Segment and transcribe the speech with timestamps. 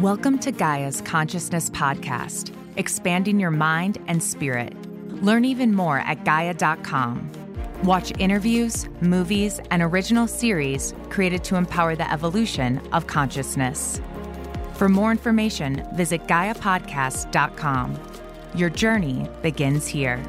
[0.00, 4.74] Welcome to Gaia's Consciousness Podcast, expanding your mind and spirit.
[5.22, 7.32] Learn even more at Gaia.com.
[7.82, 14.02] Watch interviews, movies, and original series created to empower the evolution of consciousness.
[14.74, 17.98] For more information, visit GaiaPodcast.com.
[18.54, 20.22] Your journey begins here.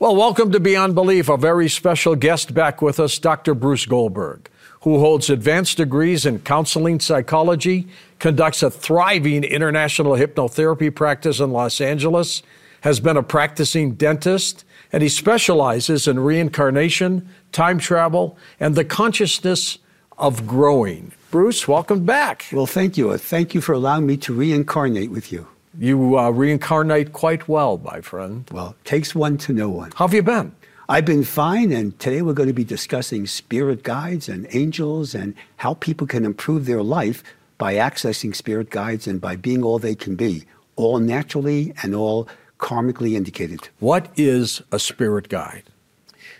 [0.00, 1.28] Well, welcome to Beyond Belief.
[1.28, 3.54] A very special guest back with us, Dr.
[3.54, 4.50] Bruce Goldberg,
[4.84, 11.80] who holds advanced degrees in counseling psychology, conducts a thriving international hypnotherapy practice in Los
[11.80, 12.42] Angeles,
[12.82, 14.62] has been a practicing dentist,
[14.92, 19.78] and he specializes in reincarnation, time travel, and the consciousness
[20.18, 21.12] of growing.
[21.30, 22.44] Bruce, welcome back.
[22.52, 23.16] Well, thank you.
[23.16, 25.48] Thank you for allowing me to reincarnate with you.
[25.78, 28.46] You uh, reincarnate quite well, my friend.
[28.52, 29.92] Well, takes one to know one.
[29.92, 30.54] How have you been?
[30.86, 35.34] I've been fine, and today we're going to be discussing spirit guides and angels and
[35.56, 37.24] how people can improve their life
[37.56, 40.44] by accessing spirit guides and by being all they can be,
[40.76, 43.66] all naturally and all karmically indicated.
[43.78, 45.62] What is a spirit guide?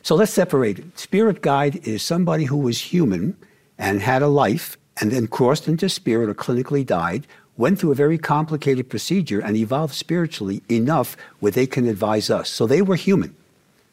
[0.03, 0.99] So let's separate it.
[0.99, 3.39] Spirit guide is somebody who was human
[3.79, 7.95] and had a life and then crossed into spirit or clinically died went through a
[7.95, 12.51] very complicated procedure and evolved spiritually enough where they can advise us.
[12.51, 13.35] So they were human.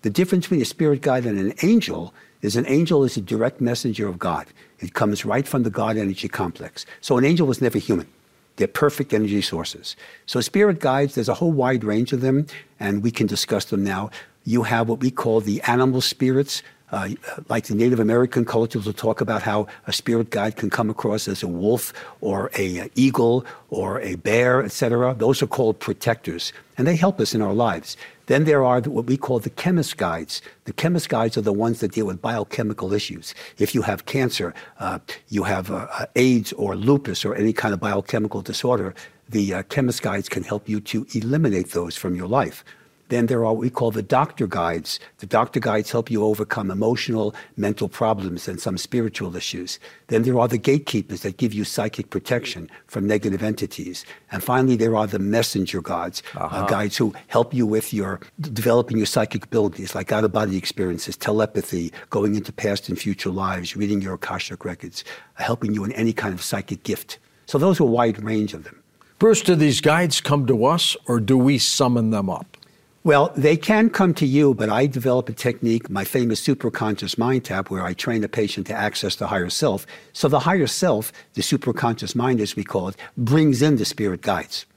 [0.02, 3.62] The difference between a spirit guide and an angel is an angel is a direct
[3.62, 4.48] messenger of God.
[4.80, 6.86] It comes right from the God energy complex.
[7.02, 8.08] So an angel was never human.
[8.56, 9.96] They're perfect energy sources.
[10.26, 12.48] So spirit guides, there's a whole wide range of them,
[12.80, 14.10] and we can discuss them now.
[14.44, 17.10] You have what we call the animal spirits, uh,
[17.48, 21.28] like the Native American cultures will talk about how a spirit guide can come across
[21.28, 25.16] as a wolf or a, eagle or a bear, etc.
[25.18, 27.96] Those are called protectors, and they help us in our lives.
[28.32, 30.42] Then there are what we call the chemist guides.
[30.64, 33.36] The chemist guides are the ones that deal with biochemical issues.
[33.58, 37.82] If you have cancer, uh, you have uh, AIDS or lupus or any kind of
[37.82, 38.96] biochemical disorder,
[39.28, 42.64] the uh, chemist guides can help you to eliminate those from your life.
[43.12, 44.98] Then there are what we call the doctor guides.
[45.18, 49.80] The doctor guides help you overcome emotional, mental problems and some spiritual issues.
[50.08, 54.06] Then there are the gatekeepers that give you psychic protection from negative entities.
[54.32, 56.56] And finally, there are the messenger guides, uh, uh-huh.
[56.56, 60.56] uh, guides who help you with your developing your psychic abilities, like out of body
[60.56, 65.92] experiences, telepathy, going into past and future lives, reading your Akashic records, helping you in
[65.92, 67.20] any kind of psychic gift.
[67.46, 68.82] So those are a wide range of them.
[69.20, 72.56] Bruce, do these guides come to us or do we summon them up?
[73.04, 77.46] Well, they can come to you, but I develop a technique, my famous superconscious mind
[77.46, 79.88] tap, where I train the patient to access the higher self.
[80.14, 84.22] So the higher self, the superconscious mind as we call it, brings in the spirit
[84.22, 84.68] guides.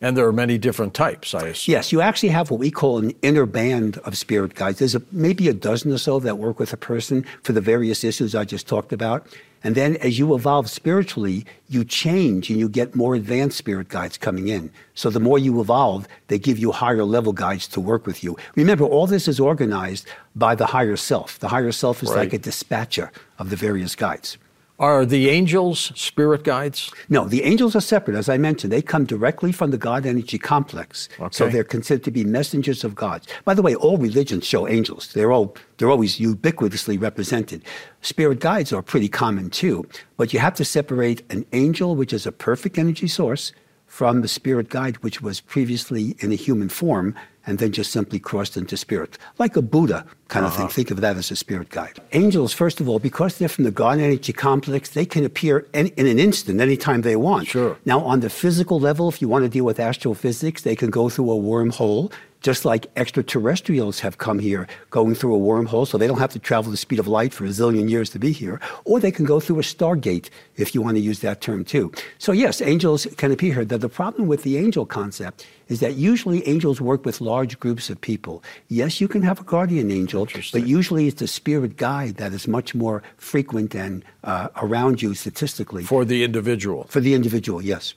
[0.00, 1.72] And there are many different types, I assume.
[1.72, 4.78] Yes, you actually have what we call an inner band of spirit guides.
[4.78, 8.04] There's a, maybe a dozen or so that work with a person for the various
[8.04, 9.26] issues I just talked about.
[9.64, 14.16] And then as you evolve spiritually, you change and you get more advanced spirit guides
[14.18, 14.70] coming in.
[14.94, 18.36] So the more you evolve, they give you higher level guides to work with you.
[18.54, 21.38] Remember, all this is organized by the higher self.
[21.38, 22.18] The higher self is right.
[22.18, 24.38] like a dispatcher of the various guides.
[24.78, 26.92] Are the angels spirit guides?
[27.08, 28.14] No, the angels are separate.
[28.14, 31.08] As I mentioned, they come directly from the God energy complex.
[31.18, 31.28] Okay.
[31.32, 33.26] So they're considered to be messengers of God.
[33.46, 35.12] By the way, all religions show angels.
[35.14, 37.62] They're all they're always ubiquitously represented.
[38.02, 39.86] Spirit guides are pretty common too,
[40.18, 43.52] but you have to separate an angel, which is a perfect energy source,
[43.86, 47.14] from the spirit guide, which was previously in a human form
[47.46, 50.52] and then just simply crossed into spirit, like a Buddha kind uh-huh.
[50.52, 50.64] of thing.
[50.66, 50.72] Uh-huh.
[50.72, 52.00] Think of that as a spirit guide.
[52.12, 55.86] Angels, first of all, because they're from the God energy complex, they can appear in,
[55.96, 57.46] in an instant, anytime they want.
[57.46, 57.78] Sure.
[57.84, 61.08] Now, on the physical level, if you want to deal with astrophysics, they can go
[61.08, 66.06] through a wormhole just like extraterrestrials have come here going through a wormhole, so they
[66.06, 68.60] don't have to travel the speed of light for a zillion years to be here,
[68.84, 71.92] or they can go through a stargate, if you want to use that term too.
[72.18, 73.64] So, yes, angels can appear here.
[73.64, 77.90] The, the problem with the angel concept is that usually angels work with large groups
[77.90, 78.42] of people.
[78.68, 82.46] Yes, you can have a guardian angel, but usually it's a spirit guide that is
[82.46, 85.82] much more frequent and uh, around you statistically.
[85.82, 86.84] For the individual.
[86.84, 87.94] For the individual, yes.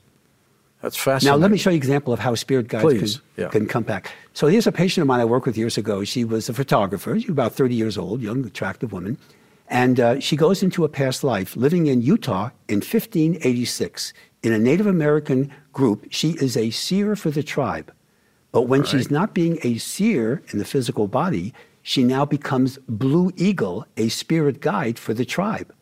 [0.81, 1.38] That's fascinating.
[1.38, 3.50] Now, let me show you an example of how spirit guides can, yeah.
[3.50, 4.12] can come back.
[4.34, 6.04] So, here's a patient of mine I worked with years ago.
[6.04, 7.20] She was a photographer.
[7.20, 9.18] She was about 30 years old, young, attractive woman.
[9.68, 14.58] And uh, she goes into a past life living in Utah in 1586 in a
[14.58, 16.08] Native American group.
[16.10, 17.94] She is a seer for the tribe.
[18.52, 18.90] But when right.
[18.90, 21.54] she's not being a seer in the physical body,
[21.84, 25.74] she now becomes Blue Eagle, a spirit guide for the tribe.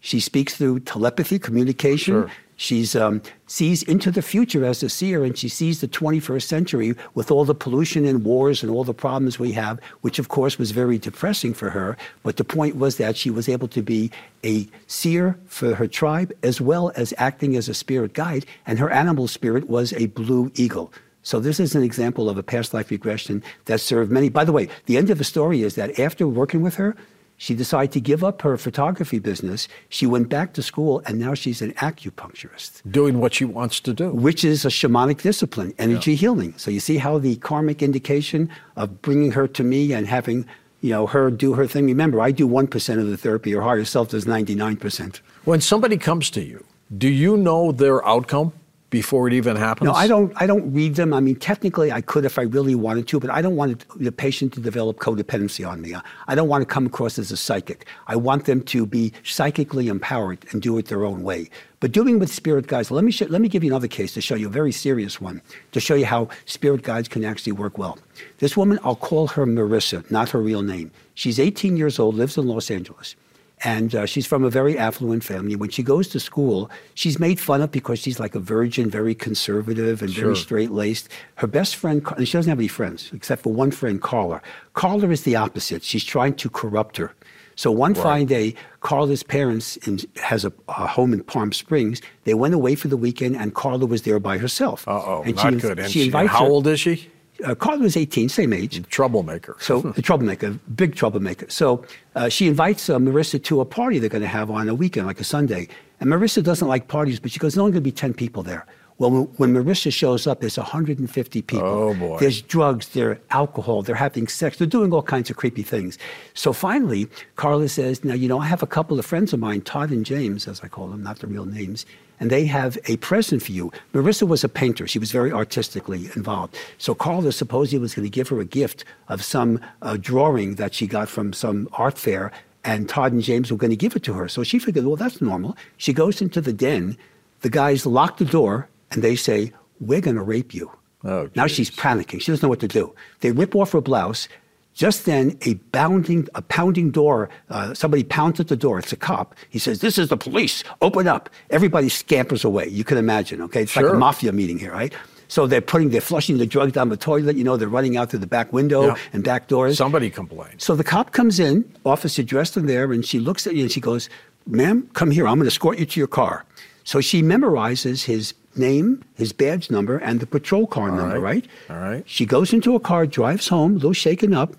[0.00, 2.14] She speaks through telepathy, communication.
[2.14, 2.30] Sure.
[2.56, 6.94] She's um, sees into the future as a seer, and she sees the 21st century
[7.14, 10.58] with all the pollution and wars and all the problems we have, which of course
[10.58, 11.96] was very depressing for her.
[12.22, 14.10] But the point was that she was able to be
[14.44, 18.90] a seer for her tribe as well as acting as a spirit guide, and her
[18.90, 20.92] animal spirit was a blue eagle.
[21.24, 24.28] So this is an example of a past life regression that served many.
[24.28, 26.94] By the way, the end of the story is that after working with her,
[27.36, 29.68] she decided to give up her photography business.
[29.88, 32.82] She went back to school, and now she's an acupuncturist.
[32.90, 34.10] Doing what she wants to do.
[34.10, 36.18] Which is a shamanic discipline, energy yeah.
[36.18, 36.54] healing.
[36.56, 40.46] So you see how the karmic indication of bringing her to me and having
[40.80, 41.86] you know, her do her thing.
[41.86, 43.52] Remember, I do 1% of the therapy.
[43.52, 45.20] Her higher self does 99%.
[45.44, 46.62] When somebody comes to you,
[46.98, 48.52] do you know their outcome?
[48.94, 49.86] Before it even happens?
[49.86, 50.32] No, I don't.
[50.36, 51.12] I don't read them.
[51.12, 54.12] I mean, technically, I could if I really wanted to, but I don't want the
[54.12, 55.96] patient to develop codependency on me.
[56.28, 57.86] I don't want to come across as a psychic.
[58.06, 61.50] I want them to be psychically empowered and do it their own way.
[61.80, 64.36] But doing with spirit guides, let me let me give you another case to show
[64.36, 65.42] you a very serious one
[65.72, 67.98] to show you how spirit guides can actually work well.
[68.38, 70.92] This woman, I'll call her Marissa, not her real name.
[71.14, 73.16] She's 18 years old, lives in Los Angeles.
[73.62, 75.56] And uh, she's from a very affluent family.
[75.56, 79.14] When she goes to school, she's made fun of because she's like a virgin, very
[79.14, 80.24] conservative and sure.
[80.24, 81.08] very straight laced.
[81.36, 84.42] Her best friend, and she doesn't have any friends except for one friend, Carla.
[84.74, 85.82] Carla is the opposite.
[85.82, 87.14] She's trying to corrupt her.
[87.56, 88.02] So one right.
[88.02, 92.02] fine day, Carla's parents in, has a, a, home in Palm Springs.
[92.24, 94.86] They went away for the weekend, and Carla was there by herself.
[94.88, 95.78] Uh oh, not she, good.
[95.78, 97.10] And she, invites how her, old is she?
[97.44, 98.86] Uh, Carla was 18, same age.
[98.88, 99.56] Troublemaker.
[99.60, 101.48] So, a troublemaker, big troublemaker.
[101.50, 101.84] So,
[102.14, 105.06] uh, she invites uh, Marissa to a party they're going to have on a weekend,
[105.06, 105.68] like a Sunday.
[106.00, 108.42] And Marissa doesn't like parties, but she goes, there's only going to be 10 people
[108.42, 108.66] there.
[108.98, 111.66] Well, when Marissa shows up, there's 150 people.
[111.66, 112.18] Oh, boy.
[112.20, 115.98] There's drugs, there's alcohol, they're having sex, they're doing all kinds of creepy things.
[116.34, 119.62] So finally, Carla says, Now, you know, I have a couple of friends of mine,
[119.62, 121.86] Todd and James, as I call them, not the real names,
[122.20, 123.72] and they have a present for you.
[123.92, 124.86] Marissa was a painter.
[124.86, 126.56] She was very artistically involved.
[126.78, 130.72] So Carla supposedly was going to give her a gift of some uh, drawing that
[130.72, 132.30] she got from some art fair,
[132.62, 134.28] and Todd and James were going to give it to her.
[134.28, 135.56] So she figured, well, that's normal.
[135.78, 136.96] She goes into the den.
[137.40, 140.70] The guys lock the door and they say, We're going to rape you.
[141.04, 142.20] Oh, now she's panicking.
[142.20, 142.94] She doesn't know what to do.
[143.20, 144.28] They rip off her blouse.
[144.72, 147.28] Just then, a bounding, a pounding door.
[147.48, 148.80] Uh, somebody pounds at the door.
[148.80, 149.36] It's a cop.
[149.48, 150.64] He says, "This is the police.
[150.82, 152.66] Open up!" Everybody scampers away.
[152.66, 153.40] You can imagine.
[153.42, 153.84] Okay, it's sure.
[153.84, 154.92] like a mafia meeting here, right?
[155.28, 157.36] So they're putting, they're flushing the drugs down the toilet.
[157.36, 158.96] You know, they're running out through the back window yeah.
[159.12, 159.78] and back doors.
[159.78, 160.60] Somebody complained.
[160.60, 163.70] So the cop comes in, officer dressed in there, and she looks at you and
[163.70, 164.08] she goes,
[164.46, 165.28] "Ma'am, come here.
[165.28, 166.44] I'm going to escort you to your car."
[166.82, 171.48] So she memorizes his name, his badge number, and the patrol car All number, right.
[171.68, 171.76] right?
[171.76, 172.02] All right.
[172.06, 174.56] She goes into a car, drives home, a little shaken up.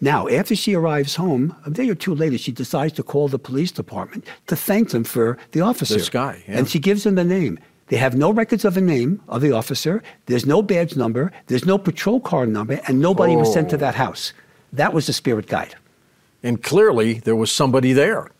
[0.00, 3.38] Now, after she arrives home, a day or two later, she decides to call the
[3.38, 5.94] police department to thank them for the officer.
[5.94, 6.58] This guy, yeah.
[6.58, 7.58] And she gives them the name.
[7.88, 10.02] They have no records of a name of the officer.
[10.26, 11.32] There's no badge number.
[11.46, 13.38] There's no patrol car number, and nobody oh.
[13.38, 13.78] was sent to oh.
[13.80, 14.32] that house.
[14.72, 15.74] That was the spirit guide.
[16.42, 18.30] And clearly, there was somebody there.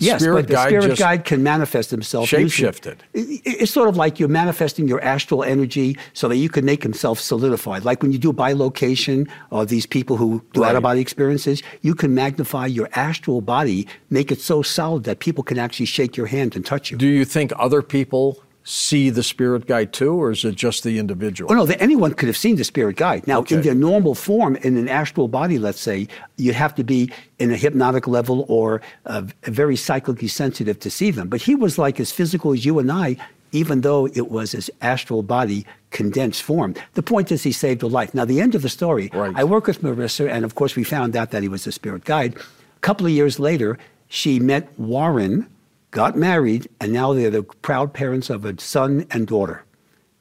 [0.00, 2.28] Yes, spirit but the spirit guide can manifest himself.
[2.28, 2.98] Shapeshifted.
[3.12, 7.20] It's sort of like you're manifesting your astral energy so that you can make himself
[7.20, 7.84] solidified.
[7.84, 10.70] Like when you do a bilocation or these people who do right.
[10.70, 15.18] out of body experiences, you can magnify your astral body, make it so solid that
[15.18, 16.96] people can actually shake your hand and touch you.
[16.96, 20.98] Do you think other people see the spirit guide too, or is it just the
[20.98, 21.50] individual?
[21.50, 23.26] Oh, no, the, anyone could have seen the spirit guide.
[23.26, 23.56] Now, okay.
[23.56, 27.50] in their normal form, in an astral body, let's say, you'd have to be in
[27.50, 31.28] a hypnotic level or uh, very psychically sensitive to see them.
[31.28, 33.16] But he was like as physical as you and I,
[33.52, 36.74] even though it was his astral body condensed form.
[36.94, 38.14] The point is, he saved a life.
[38.14, 39.34] Now, the end of the story, right.
[39.34, 42.04] I work with Marissa, and of course, we found out that he was a spirit
[42.04, 42.36] guide.
[42.36, 45.48] A couple of years later, she met Warren
[45.90, 49.64] got married, and now they're the proud parents of a son and daughter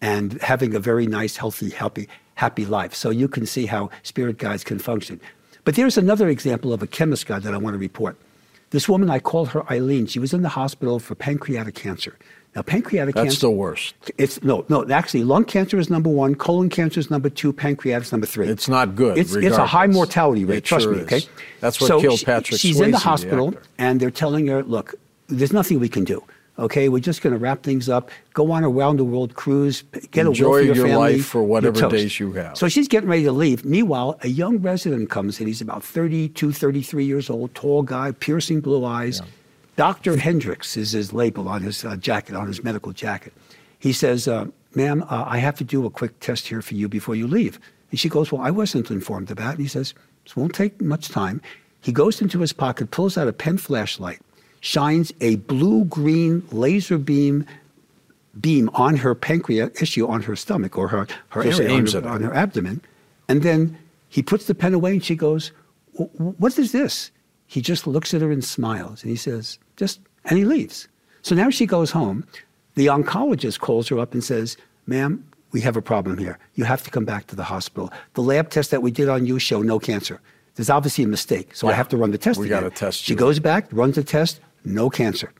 [0.01, 2.93] and having a very nice, healthy, happy, happy life.
[2.93, 5.19] So you can see how spirit guides can function.
[5.65, 8.17] But there's another example of a chemist guide that I want to report.
[8.71, 10.05] This woman, I called her Eileen.
[10.05, 12.17] She was in the hospital for pancreatic cancer.
[12.55, 13.35] Now, pancreatic That's cancer.
[13.35, 13.95] That's the worst.
[14.17, 14.87] It's no, no.
[14.89, 16.33] Actually, lung cancer is number one.
[16.35, 17.53] Colon cancer is number two.
[17.53, 18.47] Pancreatic is number three.
[18.47, 19.17] It's not good.
[19.17, 20.59] It's, it's a high mortality rate.
[20.59, 21.01] It trust sure me.
[21.01, 21.21] Okay.
[21.59, 22.59] That's what so killed Patrick.
[22.59, 24.95] She's Swayze, in the hospital, the and they're telling her, "Look,
[25.29, 26.23] there's nothing we can do.
[26.57, 29.83] Okay, we're just going to wrap things up, go on a round the world cruise,
[30.11, 32.57] get Enjoy a will for your, your family, life for whatever days you have.
[32.57, 33.63] So she's getting ready to leave.
[33.63, 35.47] Meanwhile, a young resident comes in.
[35.47, 39.21] He's about 32, 33 years old, tall guy, piercing blue eyes.
[39.23, 39.27] Yeah.
[39.77, 40.17] Dr.
[40.17, 43.31] Hendricks is his label on his uh, jacket, on his medical jacket.
[43.79, 46.89] He says, uh, Ma'am, uh, I have to do a quick test here for you
[46.89, 47.57] before you leave.
[47.91, 49.51] And she goes, Well, I wasn't informed of that.
[49.51, 49.93] And he says,
[50.25, 51.41] This won't take much time.
[51.79, 54.19] He goes into his pocket, pulls out a pen flashlight,
[54.61, 57.45] shines a blue green laser beam
[58.39, 62.07] beam on her pancreas issue on her stomach or her, her Just area on her,
[62.09, 62.81] on her abdomen.
[63.27, 63.77] And then
[64.09, 65.51] he puts the pen away and she goes,
[65.97, 67.11] "Wh- wh- What is this?
[67.47, 70.87] He just looks at her and smiles and he says, Just, and he leaves.
[71.21, 72.25] So now she goes home.
[72.75, 74.55] The oncologist calls her up and says,
[74.87, 76.37] Ma'am, we have a problem here.
[76.55, 77.91] You have to come back to the hospital.
[78.13, 80.21] The lab test that we did on you show no cancer.
[80.55, 82.61] There's obviously a mistake, so I have to run the test We again.
[82.63, 83.17] gotta test She you.
[83.19, 85.31] goes back, runs the test, no cancer.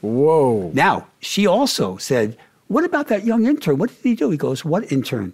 [0.00, 0.70] Whoa.
[0.74, 2.36] Now, she also said,
[2.68, 3.78] What about that young intern?
[3.78, 4.30] What did he do?
[4.30, 5.32] He goes, What intern?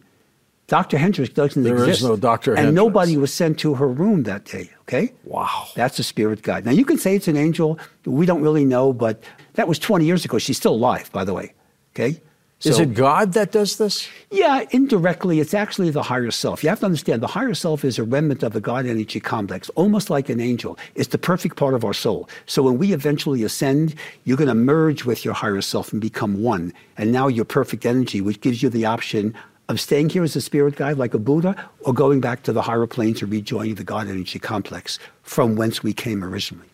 [0.67, 0.99] Dr.
[0.99, 2.03] Hendricks doesn't There is exist.
[2.03, 2.51] no Dr.
[2.51, 2.77] And Hendricks.
[2.77, 5.15] nobody was sent to her room that day, okay?
[5.25, 5.69] Wow.
[5.75, 6.67] That's a spirit guide.
[6.67, 7.79] Now, you can say it's an angel.
[8.05, 9.23] We don't really know, but
[9.55, 10.37] that was 20 years ago.
[10.37, 11.55] She's still alive, by the way,
[11.95, 12.21] okay?
[12.65, 14.09] Is it God that does this?
[14.31, 16.65] yeah, indirectly, it's actually the higher self.
[16.65, 19.69] You have to understand the higher self is a remnant of the God energy complex,
[19.71, 20.77] almost like an angel.
[20.97, 22.29] It's the perfect part of our soul.
[22.47, 26.43] So when we eventually ascend, you're going to merge with your higher self and become
[26.43, 26.73] one.
[26.97, 29.35] And now you're perfect energy, which gives you the option
[29.69, 32.63] of staying here as a spirit guide like a Buddha or going back to the
[32.63, 36.67] higher planes and rejoining the God energy complex from whence we came originally.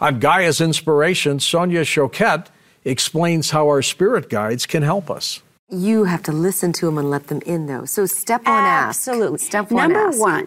[0.00, 2.48] On Gaia's inspiration, Sonia Choquette
[2.84, 5.42] explains how our spirit guides can help us.
[5.70, 7.84] You have to listen to them and let them in, though.
[7.86, 8.88] So step one, ask.
[9.08, 9.38] Absolutely.
[9.38, 10.20] Step one, Number ask.
[10.20, 10.46] one,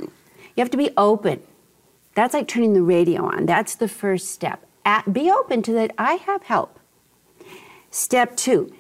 [0.56, 1.42] you have to be open.
[2.16, 3.46] That's like turning the radio on.
[3.46, 4.66] That's the first step.
[4.86, 5.92] At, be open to that.
[5.98, 6.80] I have help.
[7.92, 8.74] Step two,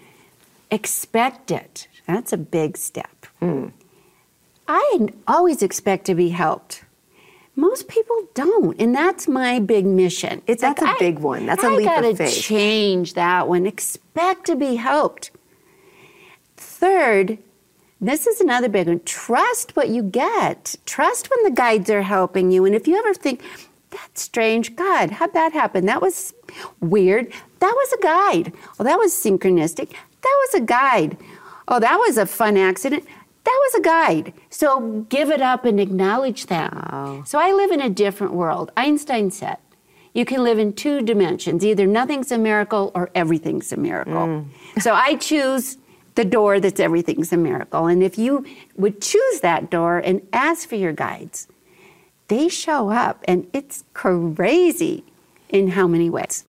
[0.71, 1.87] expect it.
[2.05, 3.25] That's a big step.
[3.39, 3.67] Hmm.
[4.67, 6.83] I always expect to be helped.
[7.59, 10.43] Most people don't, and that's my big mission.
[10.45, 11.47] It's That's like a I- big one.
[11.47, 12.33] That's a I leap of gotta faith.
[12.41, 13.65] Change that one.
[13.65, 15.31] Expect to be helped.
[16.55, 17.39] Third,
[17.99, 19.01] this is another big one.
[19.05, 20.75] Trust what you get.
[20.85, 22.63] Trust when the guides are helping you.
[22.65, 23.41] And if you ever think,
[23.89, 25.87] that's strange, God, how'd that happen?
[25.87, 26.33] That was
[26.79, 27.31] weird.
[27.59, 28.53] That was a guide.
[28.79, 29.89] Oh, that was synchronistic.
[30.21, 31.17] That was a guide.
[31.67, 33.03] Oh, that was a fun accident.
[33.48, 34.34] That was a guide.
[34.50, 36.74] So give it up and acknowledge that.
[36.92, 37.24] Oh.
[37.25, 38.74] So I live in a different world.
[38.75, 39.56] Einstein said,
[40.13, 44.13] you can live in two dimensions either nothing's a miracle or everything's a miracle.
[44.13, 44.48] Mm.
[44.82, 45.77] so I choose
[46.16, 47.86] the door that's everything's a miracle.
[47.86, 51.48] And if you would choose that door and ask for your guides,
[52.27, 55.06] they show up and it's crazy
[55.48, 56.47] in how many ways.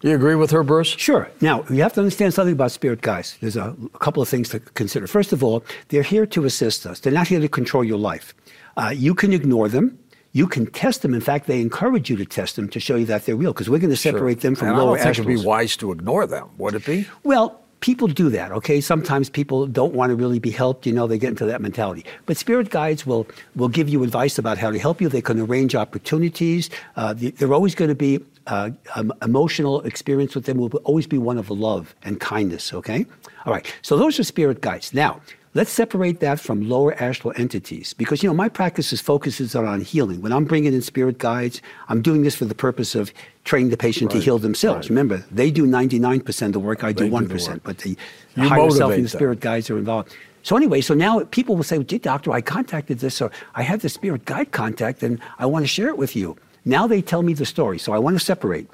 [0.00, 0.88] Do you agree with her, Bruce?
[0.88, 1.30] Sure.
[1.42, 3.36] Now, you have to understand something about spirit guides.
[3.40, 5.06] There's a, a couple of things to consider.
[5.06, 8.34] First of all, they're here to assist us, they're not here to control your life.
[8.76, 9.98] Uh, you can ignore them.
[10.32, 11.12] You can test them.
[11.12, 13.68] In fact, they encourage you to test them to show you that they're real because
[13.68, 15.90] we're going to separate them from and lower I don't think it'd be wise to
[15.90, 17.08] ignore them, would it be?
[17.24, 18.80] Well, people do that, okay?
[18.80, 22.04] Sometimes people don't want to really be helped, you know, they get into that mentality.
[22.26, 25.08] But spirit guides will, will give you advice about how to help you.
[25.08, 26.70] They can arrange opportunities.
[26.96, 31.18] Uh, they're always going to be, uh, um, emotional experience with them will always be
[31.18, 33.06] one of love and kindness, okay?
[33.46, 34.92] All right, so those are spirit guides.
[34.92, 35.20] Now,
[35.52, 39.80] Let's separate that from lower astral entities because, you know, my practice is focuses on,
[39.80, 40.22] healing.
[40.22, 43.76] When I'm bringing in spirit guides, I'm doing this for the purpose of training the
[43.76, 44.86] patient to heal themselves.
[44.86, 44.90] right.
[44.90, 47.96] Remember, they do 99% of the work, I do They do 1%, the but the
[48.36, 49.18] You higher self and the them.
[49.18, 50.14] spirit guides are involved.
[50.44, 53.80] So anyway, so now people will say, "Gee, doctor, I contacted this, or I had
[53.80, 57.22] the spirit guide contact, and I want to share it with you." Now they tell
[57.22, 58.68] me the story, so I want to separate.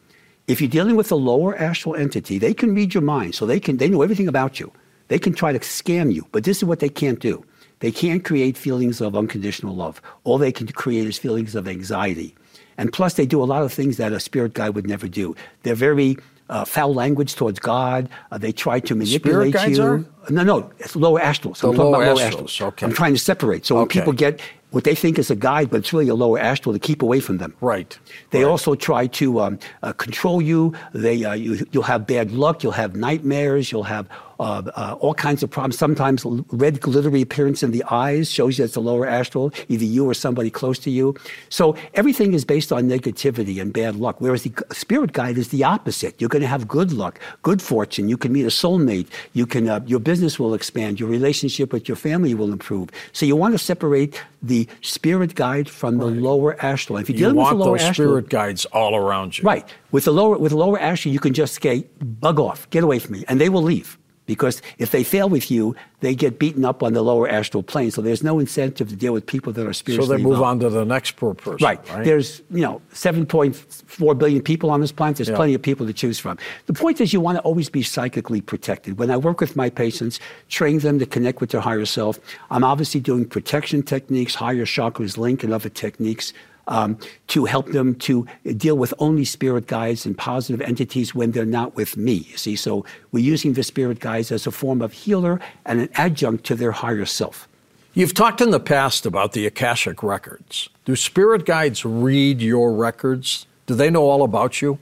[0.47, 3.59] If you're dealing with a lower astral entity, they can read your mind, so they
[3.61, 4.71] can they know everything about you.
[5.09, 7.45] They can try to scam you, but this is what they can't do.
[7.81, 10.01] They can't create feelings of unconditional love.
[10.25, 12.35] All they can create is feelings of anxiety.
[12.79, 15.35] And plus, they do a lot of things that a spirit guide would never do.
[15.63, 16.17] They're very
[16.49, 18.09] uh, foul language towards God.
[18.31, 19.83] Uh, they try to manipulate you.
[19.83, 20.05] are?
[20.31, 21.61] No, no, it's lower astrals.
[21.61, 22.67] The I'm talking lower about lower astrals, astrals.
[22.69, 22.87] okay.
[22.87, 23.67] I'm trying to separate.
[23.67, 26.39] So when people get what they think is a guide, but it's really a lower
[26.39, 27.55] astral to keep away from them.
[27.61, 27.99] Right.
[28.31, 28.51] They Right.
[28.51, 30.73] also try to um, uh, control you.
[30.93, 31.65] They, uh, you.
[31.73, 32.63] You'll have bad luck.
[32.63, 33.71] You'll have nightmares.
[33.73, 34.07] You'll have
[34.39, 35.79] uh, uh, all kinds of problems.
[35.79, 39.85] Sometimes l- red glittery appearance in the eyes shows you it's a lower astral, either
[39.87, 41.15] you or somebody close to you.
[41.49, 44.17] So everything is based on negativity and bad luck.
[44.19, 46.21] Whereas the spirit guide is the opposite.
[46.21, 48.11] You're going to have good luck, good fortune.
[48.11, 49.07] You can meet a soulmate.
[49.33, 49.69] You can.
[49.71, 51.01] Uh, your business will expand.
[51.01, 52.91] Your relationship with your family will improve.
[53.13, 56.99] So you want to separate the spirit guide from the lower astral.
[56.99, 59.45] If you're You dealing want with the lower those astral, spirit guides all around you.
[59.45, 59.67] Right.
[59.91, 62.99] With the lower with the lower astral, you can just say, "Bug off, get away
[62.99, 63.99] from me," and they will leave.
[64.27, 67.91] Because if they fail with you, they get beaten up on the lower astral plane.
[67.91, 70.09] So there's no incentive to deal with people that are spiritually.
[70.09, 71.65] So they move on to the next poor person.
[71.65, 71.83] Right.
[72.05, 75.17] There's, you know, 7.4 billion people on this planet.
[75.17, 75.37] There's Yeah.
[75.37, 76.39] plenty of people to choose from.
[76.67, 78.99] The point is you want to always be psychically protected.
[78.99, 80.19] When I work with my patients,
[80.49, 82.19] train them to connect with their higher self,
[82.51, 86.33] I'm obviously doing protection techniques, higher chakras link, and other techniques.
[86.67, 91.45] Um, to help them to deal with only spirit guides and positive entities when they're
[91.45, 92.27] not with me.
[92.31, 95.89] You see, so we're using the spirit guides as a form of healer and an
[95.95, 97.49] adjunct to their higher self.
[97.95, 100.69] You've talked in the past about the Akashic records.
[100.85, 103.47] Do spirit guides read your records?
[103.65, 104.79] Do they know all about you?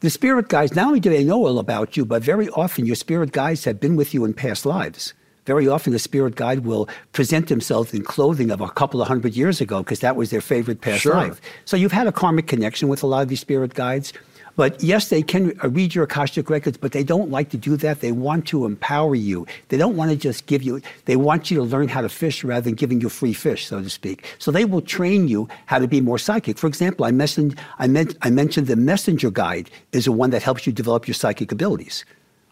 [0.00, 2.96] The spirit guides, not only do they know all about you, but very often your
[2.96, 5.14] spirit guides have been with you in past lives.
[5.46, 9.34] Very often, the spirit guide will present themselves in clothing of a couple of hundred
[9.34, 11.14] years ago because that was their favorite past sure.
[11.14, 11.40] life.
[11.64, 14.12] So you've had a karmic connection with a lot of these spirit guides.
[14.56, 17.76] But yes, they can uh, read your Akashic records, but they don't like to do
[17.76, 18.00] that.
[18.00, 19.46] They want to empower you.
[19.68, 22.42] They don't want to just give you, they want you to learn how to fish
[22.42, 24.24] rather than giving you free fish, so to speak.
[24.38, 26.56] So they will train you how to be more psychic.
[26.58, 30.42] For example, I mentioned, I, meant, I mentioned the messenger guide is the one that
[30.42, 32.04] helps you develop your psychic abilities.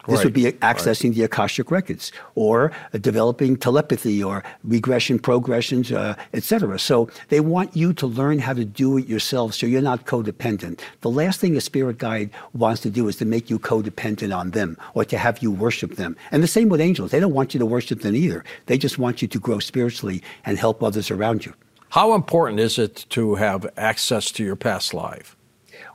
[0.06, 0.24] This right.
[0.24, 1.14] would be accessing right.
[1.14, 6.78] the Akashic records or uh, developing telepathy or regression progressions, uh, etc.
[6.78, 10.80] So they want you to learn how to do it yourself so you're not codependent.
[11.00, 14.50] The last thing a spirit guide wants to do is to make you codependent on
[14.50, 16.16] them or to have you worship them.
[16.30, 17.10] And the same with angels.
[17.10, 18.44] They don't want you to worship them either.
[18.66, 21.54] They just want you to grow spiritually and help others around you.
[21.90, 25.36] How important is it to have access to your past life?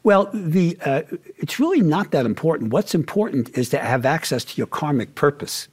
[0.04, 1.04] Well, the, uh,
[1.38, 2.72] it's really not that important.
[2.72, 5.68] What's important is to have access to your karmic purpose.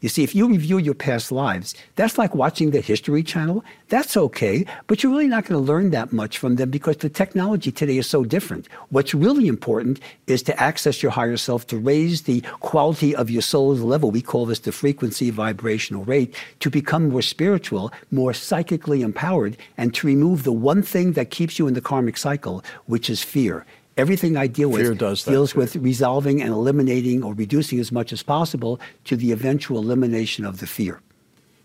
[0.00, 3.62] You see, if you review your past lives, that's like watching the History Channel.
[3.90, 7.10] That's okay, but you're really not going to learn that much from them because the
[7.10, 8.66] technology today is so different.
[8.88, 13.42] What's really important is to access your higher self, to raise the quality of your
[13.42, 14.10] soul's level.
[14.10, 19.92] We call this the frequency vibrational rate, to become more spiritual, more psychically empowered, and
[19.96, 23.66] to remove the one thing that keeps you in the karmic cycle, which is fear.
[24.00, 28.14] Everything I deal Fear with does deals with resolving and eliminating or reducing as much
[28.14, 31.02] as possible to the eventual elimination of the fear.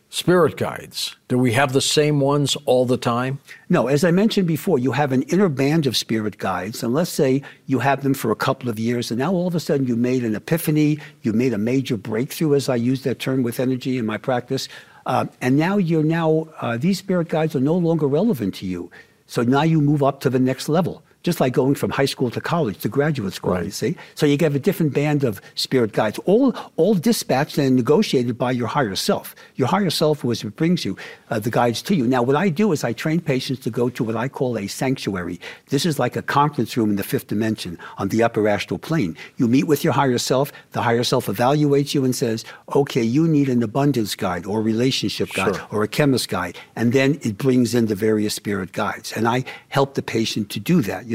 [0.10, 3.40] Spirit guides, do we have the same ones all the time?
[3.70, 7.10] No, as I mentioned before, you have an inner band of spirit guides, and let's
[7.10, 9.88] say you have them for a couple of years, and now all of a sudden
[9.88, 13.62] you made an epiphany, you made a major breakthrough, as I use that term with
[13.62, 14.68] energy in my practice,
[15.06, 18.92] uh, and now you're now uh, these spirit guides are no longer relevant to you.
[19.26, 22.30] So now you move up to the next level just like going from high school
[22.30, 23.66] to college to graduate school, right.
[23.66, 23.98] you see?
[24.14, 28.52] So you get a different band of spirit guides, all, all dispatched and negotiated by
[28.52, 29.36] your higher self.
[29.56, 30.96] Your higher self was what brings you
[31.32, 32.06] uh, the guides to you.
[32.06, 34.68] Now, what I do is I train patients to go to what I call a
[34.68, 35.40] sanctuary.
[35.70, 39.18] This is like a conference room in the fifth dimension on the upper astral plane.
[39.38, 42.46] You meet with your higher self, the higher self evaluates you and says,
[42.76, 45.68] okay, you need an abundance guide or a relationship guide sure.
[45.72, 46.56] or a chemist guide.
[46.76, 49.12] And then it brings in the various spirit guides.
[49.12, 51.08] And I help the patient to do that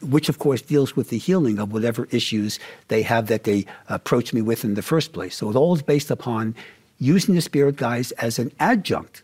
[0.00, 4.32] which of course deals with the healing of whatever issues they have that they approach
[4.32, 5.36] me with in the first place.
[5.36, 6.54] So it all is based upon
[6.98, 9.22] using the spirit guides as an adjunct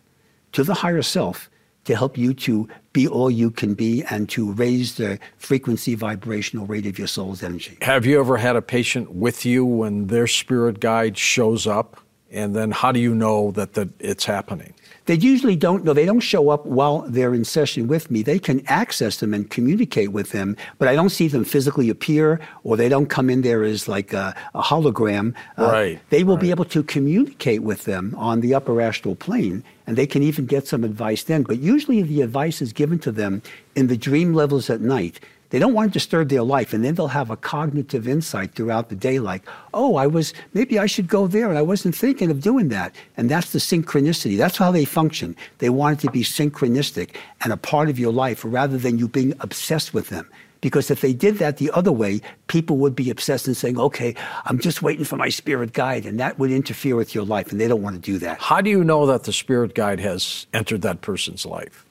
[0.52, 1.48] to the higher self
[1.84, 6.66] to help you to be all you can be and to raise the frequency vibrational
[6.66, 7.78] rate of your soul's energy.
[7.80, 11.98] Have you ever had a patient with you when their spirit guide shows up?
[12.30, 14.74] And then how do you know that, that it's happening?
[15.08, 15.94] They usually don't know.
[15.94, 18.22] They don't show up while they're in session with me.
[18.22, 22.40] They can access them and communicate with them, but I don't see them physically appear,
[22.62, 25.34] or they don't come in there as like a, a hologram.
[25.56, 25.96] Right.
[25.96, 26.42] Uh, they will right.
[26.42, 30.44] be able to communicate with them on the upper astral plane, and they can even
[30.44, 31.42] get some advice then.
[31.42, 33.40] But usually, the advice is given to them
[33.74, 35.20] in the dream levels at night.
[35.50, 38.90] They don't want to disturb their life, and then they'll have a cognitive insight throughout
[38.90, 42.30] the day, like, "Oh, I was maybe I should go there, and I wasn't thinking
[42.30, 44.36] of doing that." And that's the synchronicity.
[44.36, 45.34] That's how they function.
[45.58, 49.08] They want it to be synchronistic and a part of your life, rather than you
[49.08, 50.26] being obsessed with them.
[50.60, 54.14] Because if they did that the other way, people would be obsessed and saying, okay,
[54.44, 56.04] I'm just waiting for my spirit guide.
[56.04, 57.52] And that would interfere with your life.
[57.52, 58.40] And they don't want to do that.
[58.40, 61.84] How do you know that the spirit guide has entered that person's life?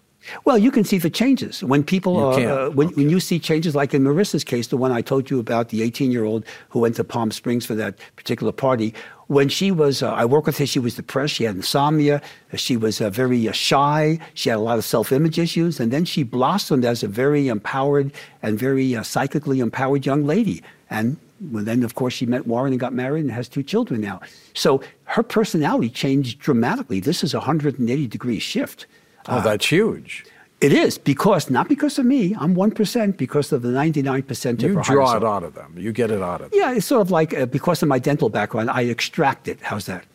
[0.45, 2.95] Well, you can see the changes when people You uh, when, Okay.
[2.95, 5.81] when you see changes, like in Marissa's case, the one I told you about, the
[5.81, 8.93] 18 year old who went to Palm Springs for that particular party.
[9.27, 10.65] When she was, uh, I worked with her.
[10.65, 11.33] She was depressed.
[11.33, 12.21] She had insomnia.
[12.55, 14.19] She was uh, very uh, shy.
[14.35, 17.49] She had a lot of self image issues, and then she blossomed as a very
[17.49, 20.63] empowered and very uh, psychically empowered young lady.
[20.89, 21.17] And
[21.51, 24.21] well, then, of course, she met Warren and got married and has two children now.
[24.53, 26.99] So her personality changed dramatically.
[27.01, 28.87] This is a 180 degree shift.
[29.27, 30.25] Oh, that's huge.
[30.59, 32.35] It is because not because of me.
[32.39, 35.53] I'm one percent because of the 99 percent of You her draw it out of
[35.53, 35.75] them.
[35.77, 36.59] You get it out of them.
[36.59, 39.59] Yeah, it's sort of like uh, because of my dental background, I extract it.
[39.61, 40.05] How's that?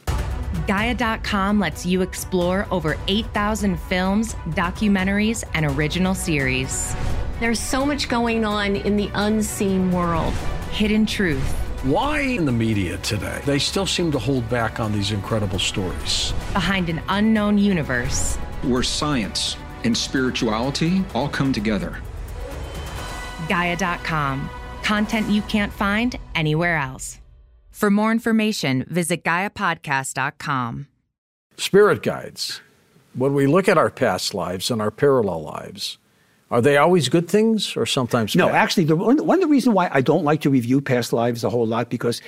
[0.66, 6.94] Gaia.com lets you explore over 8,000 films, documentaries, and original series.
[7.40, 10.33] There's so much going on in the unseen world.
[10.70, 11.42] Hidden Truth,
[11.85, 16.33] Why in the media today, they still seem to hold back on these incredible stories?
[16.53, 21.98] Behind an Unknown Universe, where science and spirituality all come together.
[23.48, 24.48] Gaia.com.
[24.83, 27.20] Content you can't find anywhere else.
[27.70, 30.87] For more information, visit GaiaPodcast.com.
[31.57, 32.61] Spirit guides.
[33.14, 35.98] When we look at our past lives and our parallel lives,
[36.51, 38.55] are they always good things or sometimes No, bad?
[38.57, 41.44] actually, the, one, one of the reasons why I don't like to review past lives
[41.44, 42.22] a whole lot because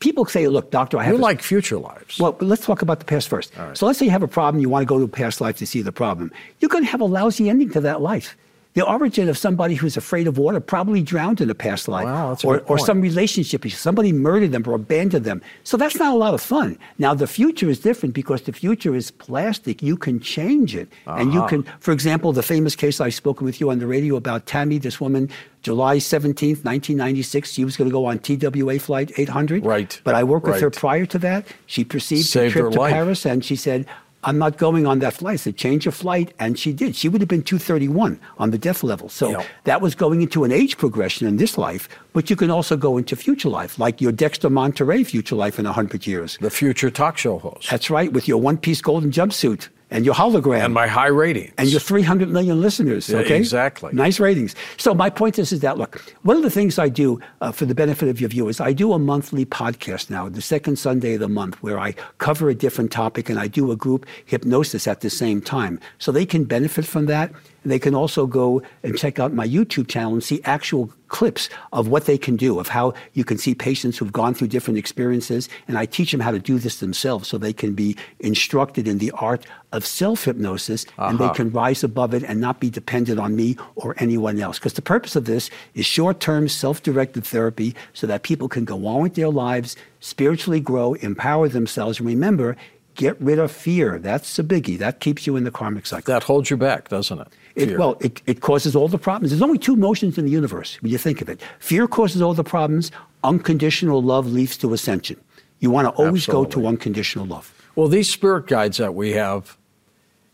[0.00, 2.18] people say, look, doctor, I have You like future lives.
[2.18, 3.52] Well, let's talk about the past first.
[3.74, 5.56] So let's say you have a problem, you want to go to a past life
[5.58, 6.32] to see the problem.
[6.60, 8.36] You're going to have a lousy ending to that life.
[8.76, 12.04] The origin of somebody who's afraid of water probably drowned in a past life.
[12.04, 13.74] Wow, or, or some relationship issue.
[13.74, 15.40] Somebody murdered them or abandoned them.
[15.64, 16.76] So that's not a lot of fun.
[16.98, 19.82] Now, the future is different because the future is plastic.
[19.82, 20.88] You can change it.
[21.06, 21.48] And you Uh-huh.
[21.48, 24.76] can, for example, the famous case I've spoken with you on the radio about Tammy,
[24.76, 25.30] this woman,
[25.62, 29.64] July 17th, 1996, she was going to go on TWA Flight 800.
[29.64, 31.46] Right, But I worked with her prior to that.
[31.64, 32.92] She perceived Saved a trip to life.
[32.92, 33.86] Paris and she said,
[34.26, 35.34] I'm not going on that flight.
[35.34, 36.34] I said, change your flight.
[36.38, 36.94] And she did.
[36.96, 39.08] She would have been 231 on the death level.
[39.08, 39.42] So Yeah.
[39.64, 42.98] that was going into an age progression in this life, but you can also go
[42.98, 46.36] into future life, like your Dexter Monterey future life in 100 years.
[46.40, 47.70] the future talk show host.
[47.70, 50.64] That's right, with your one piece golden jumpsuit and your hologram.
[50.64, 51.52] and my high ratings.
[51.58, 53.08] and your 300 million listeners.
[53.08, 53.92] Yeah, Okay, exactly.
[53.92, 54.54] Nice ratings.
[54.78, 57.66] So my point is, is that look, one of the things I do uh, for
[57.66, 61.20] the benefit of your viewers, I do a monthly podcast now, the second Sunday of
[61.20, 65.00] the month, where I cover a different topic and I do a group hypnosis at
[65.02, 67.30] the same time, so they can benefit from that.
[67.62, 71.48] and They can also go and check out my YouTube channel and see actual clips
[71.72, 74.78] of what they can do, of how you can see patients who've gone through different
[74.78, 75.48] experiences.
[75.68, 78.98] And I teach them how to do this themselves so they can be instructed in
[78.98, 81.34] the art of self hypnosis and they Uh-huh.
[81.34, 84.58] can rise above it and not be dependent on me or anyone else.
[84.58, 88.64] Because the purpose of this is short term self directed therapy so that people can
[88.64, 91.98] go on with their lives, spiritually grow, empower themselves.
[91.98, 92.56] And remember,
[92.94, 93.98] get rid of fear.
[93.98, 94.78] That's a biggie.
[94.78, 96.12] That keeps you in the karmic cycle.
[96.14, 97.28] that holds you back, doesn't it?
[97.56, 99.30] It, well, it, it causes all the problems.
[99.30, 101.40] There's only two motions in the universe when you think of it.
[101.58, 102.92] Fear causes all the problems.
[103.24, 105.16] Unconditional love leads to ascension.
[105.60, 107.52] You want to always go to unconditional love.
[107.74, 109.56] well, these spirit guides that we have,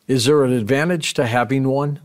[0.08, 2.00] is there an advantage to having one?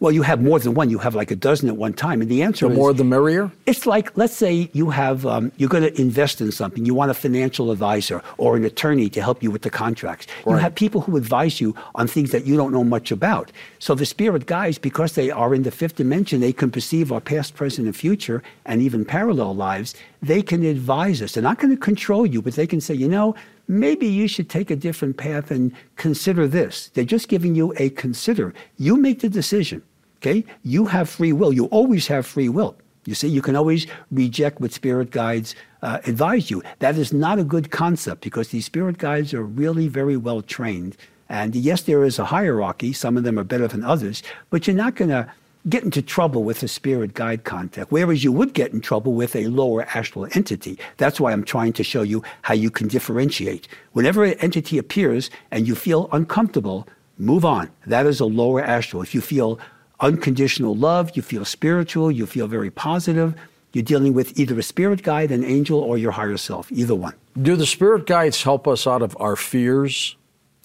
[0.00, 0.90] Well, you have more than one.
[0.90, 2.20] You have like a dozen at one time.
[2.20, 3.50] And the answer The is more the merrier?
[3.66, 6.86] It's like, let's say you have, um, you're going to invest in something.
[6.86, 10.26] You want a financial advisor or an attorney to help you with the contracts.
[10.46, 13.50] You have people who advise you on things that you don't know much about.
[13.80, 17.20] So the spirit guides, because they are in the fifth dimension, they can perceive our
[17.20, 19.94] past, present, and future, and even parallel lives.
[20.22, 21.32] They can advise us.
[21.32, 23.34] They're not going to control you, but they can say, you know,
[23.68, 26.88] maybe you should take a different path and consider this.
[26.94, 28.54] They're just giving you a consider.
[28.78, 29.82] You make the decision.
[30.16, 30.44] Okay?
[30.64, 31.52] You have free will.
[31.52, 32.76] You always have free will.
[33.04, 36.62] You see, you can always reject what spirit guides uh, advise you.
[36.80, 40.96] That is not a good concept because these spirit guides are really very well trained.
[41.28, 42.92] And yes, there is a hierarchy.
[42.92, 45.30] Some of them are better than others, but you're not going to
[45.68, 49.34] get into trouble with a spirit guide contact, whereas you would get in trouble with
[49.36, 50.78] a lower astral entity.
[50.96, 53.68] That's why I'm trying to show you how you can differentiate.
[53.92, 56.86] Whenever an entity appears and you feel uncomfortable,
[57.18, 57.70] move on.
[57.86, 59.02] That is a lower astral.
[59.02, 59.58] If you feel
[60.00, 63.34] unconditional love, you feel spiritual, you feel very positive,
[63.72, 67.14] you're dealing with either a spirit guide, an angel, or your higher self, either one.
[67.40, 70.16] Do the spirit guides help us out of our fears?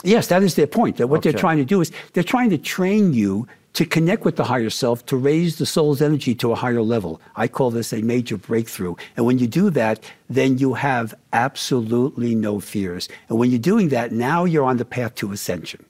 [0.04, 0.98] Yes, that is their point.
[0.98, 4.36] That what they're trying to do is they're trying to train you to connect with
[4.36, 7.20] the higher self, to raise the soul's energy to a higher level.
[7.36, 8.96] I call this a major breakthrough.
[9.18, 13.10] And when you do that, then you have absolutely no fears.
[13.30, 15.86] And when you're doing that, now you're on the path to ascension.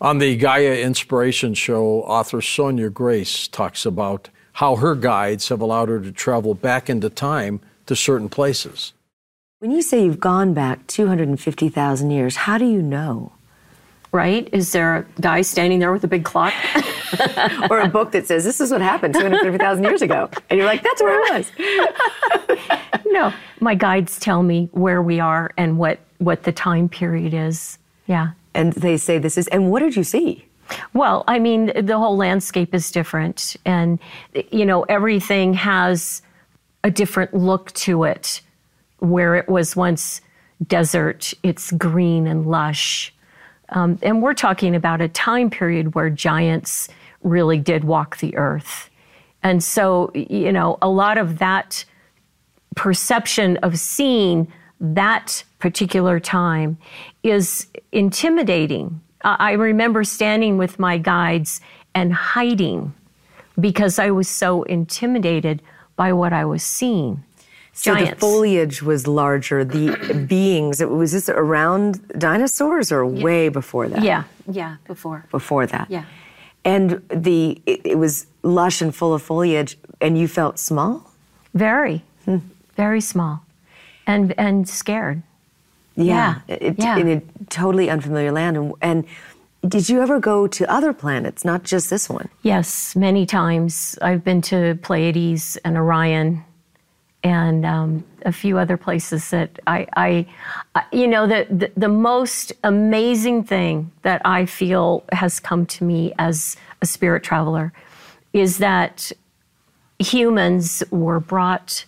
[0.00, 5.88] On the Gaia Inspiration Show, author Sonia Grace talks about how her guides have allowed
[5.88, 8.92] her to travel back into time to certain places.
[9.58, 13.32] When you say you've gone back 250,000 years, how do you know?
[14.16, 14.48] Right?
[14.50, 16.54] Is there a guy standing there with a big clock?
[17.70, 20.30] or a book that says, this is what happened 250,000 years ago.
[20.48, 23.02] And you're like, that's where I was.
[23.04, 23.30] no.
[23.60, 27.76] My guides tell me where we are and what, what the time period is.
[28.06, 28.30] Yeah.
[28.54, 30.46] And they say this is, and what did you see?
[30.94, 33.56] Well, I mean, the whole landscape is different.
[33.66, 33.98] And,
[34.50, 36.22] you know, everything has
[36.82, 38.40] a different look to it.
[39.00, 40.22] Where it was once
[40.66, 43.12] desert, it's green and lush.
[43.70, 46.88] Um, and we're talking about a time period where giants
[47.22, 48.90] really did walk the earth.
[49.42, 51.84] And so, you know, a lot of that
[52.74, 56.78] perception of seeing that particular time
[57.22, 59.00] is intimidating.
[59.22, 61.60] I remember standing with my guides
[61.94, 62.94] and hiding
[63.58, 65.62] because I was so intimidated
[65.96, 67.24] by what I was seeing.
[67.78, 69.62] So the foliage was larger.
[69.62, 74.02] The beings, it- was this around dinosaurs or way before that?
[74.02, 75.26] Yeah, yeah, before.
[75.30, 75.86] Before that.
[75.90, 76.04] Yeah.
[76.64, 81.12] and the it, it was lush and full of foliage, and you felt small.
[81.54, 82.38] Very, hmm.
[82.76, 83.40] very small,
[84.06, 85.22] and and scared.
[85.98, 86.98] Yeah, Yeah, It, yeah.
[86.98, 88.56] in a totally unfamiliar land.
[88.56, 89.04] And, and
[89.72, 92.28] did you ever go to other planets, not just this one?
[92.42, 93.98] Yes, many times.
[94.02, 96.44] I've been to Pleiades and Orion
[97.26, 99.88] and um, a few other places that I,
[100.76, 105.82] I, you know, the, the, the most amazing thing that I feel has come to
[105.82, 107.72] me as a spirit traveler
[108.32, 109.10] is that
[109.98, 111.84] humans were brought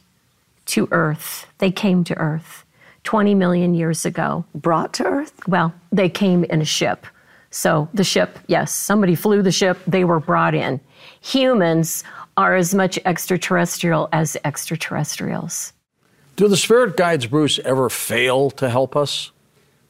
[0.67, 1.47] to Earth.
[1.59, 2.65] They came to Earth
[3.05, 4.45] 20 million years ago.
[4.57, 5.47] Brought to Earth?
[5.47, 7.07] Well, they came in a ship.
[7.51, 10.81] So the ship, yes, somebody flew the ship, they were brought in.
[11.21, 12.03] Humans
[12.39, 15.73] are as much extraterrestrial as extraterrestrials.
[16.37, 19.33] Do the spirit guides, Bruce, ever fail to help us?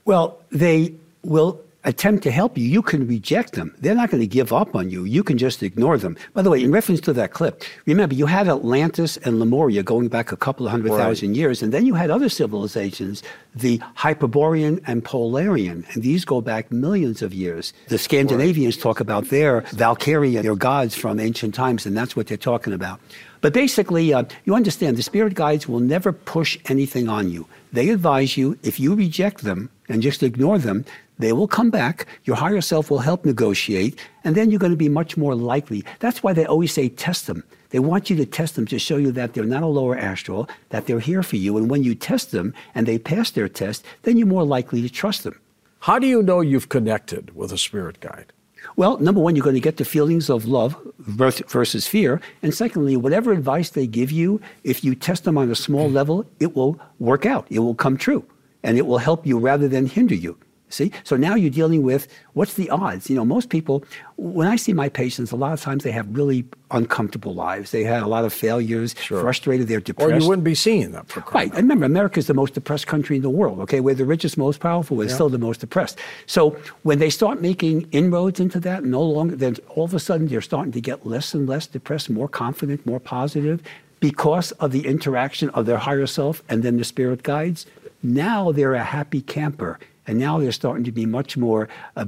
[0.07, 2.64] Well, they will attempt to help you.
[2.64, 3.75] You can reject them.
[3.79, 5.05] They're not going to give up on you.
[5.05, 6.17] You can just ignore them.
[6.35, 10.09] By the way, in reference to that clip, remember you had Atlantis and Lemuria going
[10.09, 13.23] back a couple of hundred thousand years, and then you had other civilizations,
[13.55, 17.73] the Hyperborean and Polarian, and these go back millions of years.
[17.88, 22.37] The Scandinavians talk about their Valkyria, their gods from ancient times, and that's what they're
[22.37, 23.01] talking about.
[23.41, 27.47] But basically, uh, you understand the spirit guides will never push anything on you.
[27.73, 30.85] They advise you if you reject them and just ignore them,
[31.19, 32.07] they will come back.
[32.25, 35.85] Your higher self will help negotiate, and then you're going to be much more likely.
[35.99, 37.45] That's why they always say test them.
[37.71, 40.49] They want you to test them to show you that they're not a lower astral,
[40.71, 41.57] that they're here for you.
[41.59, 44.89] And when you test them and they pass their test, then you're more likely to
[44.89, 45.39] trust them.
[45.81, 48.33] How do you know you've connected with a spirit guide?
[48.77, 52.21] Well, number one, you're going to get the feelings of love versus fear.
[52.43, 56.25] And secondly, whatever advice they give you, if you test them on a small level,
[56.41, 57.47] it will work out.
[57.51, 58.25] It will come true.
[58.63, 60.37] And it will help you rather than hinder you.
[60.69, 60.93] See?
[61.05, 63.09] So now you're dealing with what's the odds?
[63.09, 63.85] You know, most people,
[64.17, 67.71] when I see my patients, a lot of times they have really uncomfortable lives.
[67.71, 70.13] They had a lot of failures, frustrated, they're depressed.
[70.13, 71.49] Or you wouldn't be seeing them for Right.
[71.49, 73.81] And remember, America is the most depressed country in the world, okay?
[73.81, 75.99] We're the richest, most powerful, we're still the most depressed.
[76.27, 80.29] So when they start making inroads into that, no longer, then all of a sudden
[80.29, 83.63] they're starting to get less and less depressed, more confident, more positive
[84.01, 87.67] because of the interaction of their higher self and then the spirit guides.
[88.03, 89.79] Now they're a happy camper.
[90.09, 92.07] And now they're starting to be much more uh,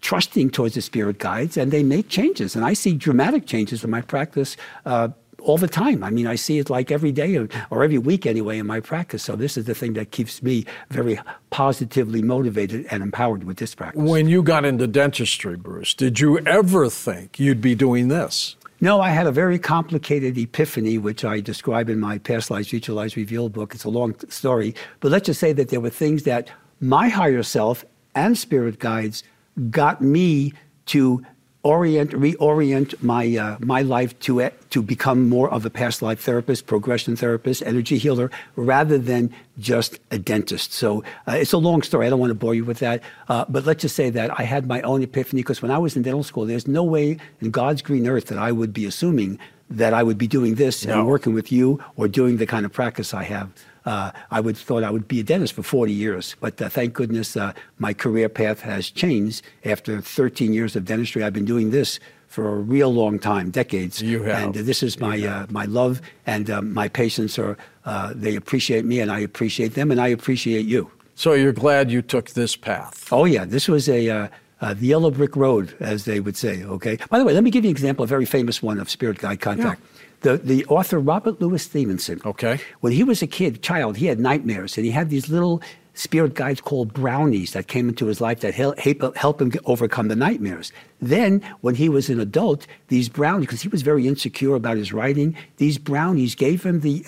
[0.00, 2.56] trusting towards the spirit guides and they make changes.
[2.56, 5.08] And I see dramatic changes in my practice uh,
[5.40, 6.02] all the time.
[6.02, 8.80] I mean, I see it like every day or, or every week anyway in my
[8.80, 9.22] practice.
[9.22, 11.18] So this is the thing that keeps me very
[11.50, 14.02] positively motivated and empowered with this practice.
[14.02, 18.56] When you got into dentistry, Bruce, did you ever think you'd be doing this?
[18.80, 22.92] No, I had a very complicated epiphany, which I describe in my Past Lives, Future
[22.92, 23.74] Lives Revealed book.
[23.74, 24.74] It's a long story.
[25.00, 27.84] But let's just say that there were things that my higher self
[28.14, 29.22] and spirit guides
[29.70, 30.52] got me
[30.86, 31.24] to
[31.62, 36.20] orient, reorient my, uh, my life to, it, to become more of a past life
[36.20, 40.74] therapist, progression therapist, energy healer, rather than just a dentist.
[40.74, 42.06] So uh, it's a long story.
[42.06, 43.02] I don't want to bore you with that.
[43.30, 45.96] Uh, but let's just say that I had my own epiphany because when I was
[45.96, 49.38] in dental school, there's no way in God's green earth that I would be assuming
[49.70, 50.98] that I would be doing this No.
[50.98, 53.50] and working with you or doing the kind of practice I have.
[53.84, 56.94] Uh, I would thought I would be a dentist for 40 years, but uh, thank
[56.94, 59.42] goodness uh, my career path has changed.
[59.64, 62.00] After 13 years of dentistry, I've been doing this
[62.34, 64.02] for a real long time, decades.
[64.02, 64.42] You have.
[64.42, 68.34] And uh, this is my uh, my love, and um, my patients are uh, they
[68.36, 70.90] appreciate me, and I appreciate them, and I appreciate you.
[71.14, 73.12] So you're glad you took this path.
[73.12, 74.28] Oh yeah, this was a uh,
[74.60, 76.64] uh, the yellow brick road, as they would say.
[76.64, 76.98] Okay.
[77.10, 79.18] By the way, let me give you an example, a very famous one of spirit
[79.18, 79.82] guide contact.
[80.24, 82.18] The the author Robert Louis Stevenson.
[82.24, 82.58] Okay.
[82.80, 85.60] When he was a kid, child, he had nightmares, and he had these little
[85.92, 88.78] spirit guides called brownies that came into his life that help
[89.16, 90.72] help him overcome the nightmares.
[90.98, 94.94] Then, when he was an adult, these brownies, because he was very insecure about his
[94.94, 97.04] writing, these brownies gave him the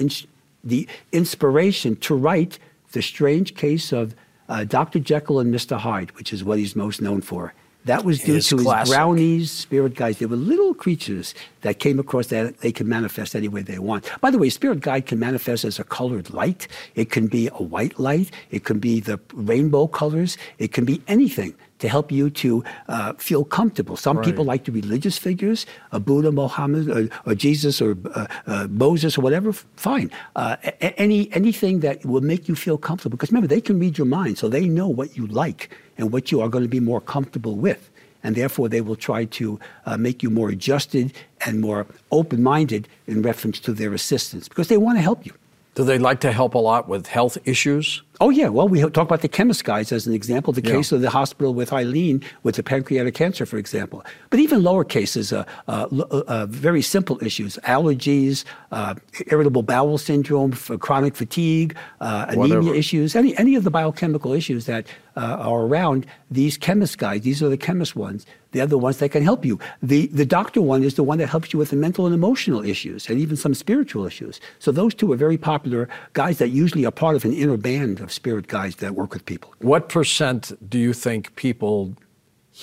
[0.62, 2.58] the inspiration to write
[2.92, 4.14] the strange case of
[4.50, 4.98] uh, Dr.
[4.98, 5.78] Jekyll and Mr.
[5.78, 7.54] Hyde, which is what he's most known for.
[7.86, 8.88] That was due to classic.
[8.88, 10.18] his brownies, spirit guides.
[10.18, 14.10] They were little creatures that came across that they can manifest any way they want.
[14.20, 16.66] By the way, spirit guide can manifest as a colored light.
[16.96, 18.32] It can be a white light.
[18.50, 20.36] It can be the rainbow colors.
[20.58, 23.96] It can be anything to help you to uh, feel comfortable.
[23.96, 28.66] Some people like the religious figures, a Buddha, Mohammed, or, or Jesus, or uh, uh,
[28.70, 29.52] Moses, or whatever.
[29.52, 30.10] Fine.
[30.34, 33.16] Uh, any anything that will make you feel comfortable.
[33.16, 36.30] Because remember, they can read your mind, so they know what you like and what
[36.30, 37.90] you are going to be more comfortable with.
[38.22, 41.12] And therefore, they will try to uh, make you more adjusted
[41.44, 45.32] and more open minded in reference to their assistance because they want to help you.
[45.76, 48.02] Do they like to help a lot with health issues?
[48.18, 48.48] Oh, yeah.
[48.48, 50.72] Well, we talk about the chemist guys as an example, the Yeah.
[50.76, 54.02] case of the hospital with Eileen with the pancreatic cancer, for example.
[54.30, 58.94] But even lower cases, uh, uh, uh, very simple issues, allergies, uh,
[59.30, 62.74] irritable bowel syndrome, f- chronic fatigue, uh, anemia Whatever.
[62.74, 64.86] issues, any, any of the biochemical issues that
[65.18, 68.26] uh, are around, these chemist guys, these are the chemist ones.
[68.52, 69.58] They're the ones that can help you.
[69.82, 72.62] The, the doctor one is the one that helps you with the mental and emotional
[72.64, 74.40] issues and even some spiritual issues.
[74.58, 77.98] So those two are very popular guys that usually are part of an inner band
[78.06, 79.48] of spirit guides that work with people.
[79.72, 80.42] What percent
[80.72, 81.78] do you think people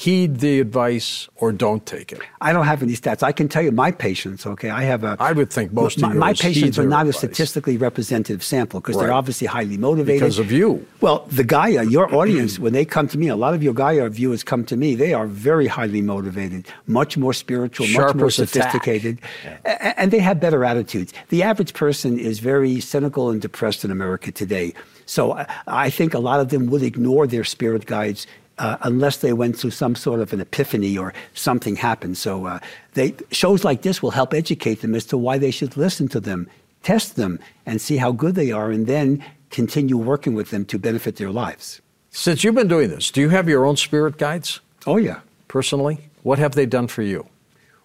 [0.03, 2.19] heed the advice or don't take it?
[2.41, 3.21] I don't have any stats.
[3.21, 4.71] I can tell you my patients, okay?
[4.71, 5.15] I have a.
[5.19, 8.95] I would think most of my, my patients are not a statistically representative sample because
[8.95, 9.03] Right.
[9.03, 10.21] they're obviously highly motivated.
[10.21, 10.69] Because of you.
[11.05, 14.09] Well, the Gaia, your audience, when they come to me, a lot of your Gaia
[14.09, 16.61] viewers come to me, they are very highly motivated,
[16.99, 18.53] much more spiritual, much more as a tack.
[18.71, 19.15] sophisticated,
[19.63, 21.13] a- and they have better attitudes.
[21.29, 24.73] The average person is very cynical and depressed in America today.
[25.05, 28.25] So I- I think a lot of them would ignore their spirit guides
[28.59, 32.17] uh, unless they went through some sort of an epiphany or something happened.
[32.17, 32.59] So uh,
[32.93, 36.19] they, shows like this will help educate them as to why they should listen to
[36.19, 36.47] them,
[36.83, 40.77] test them, and see how good they are, and then continue working with them to
[40.77, 41.81] benefit their lives.
[42.11, 45.21] Since you've been doing this, do you have your own spirit guides Oh, yeah.
[45.47, 45.97] personally?
[46.21, 47.25] What have they done for you?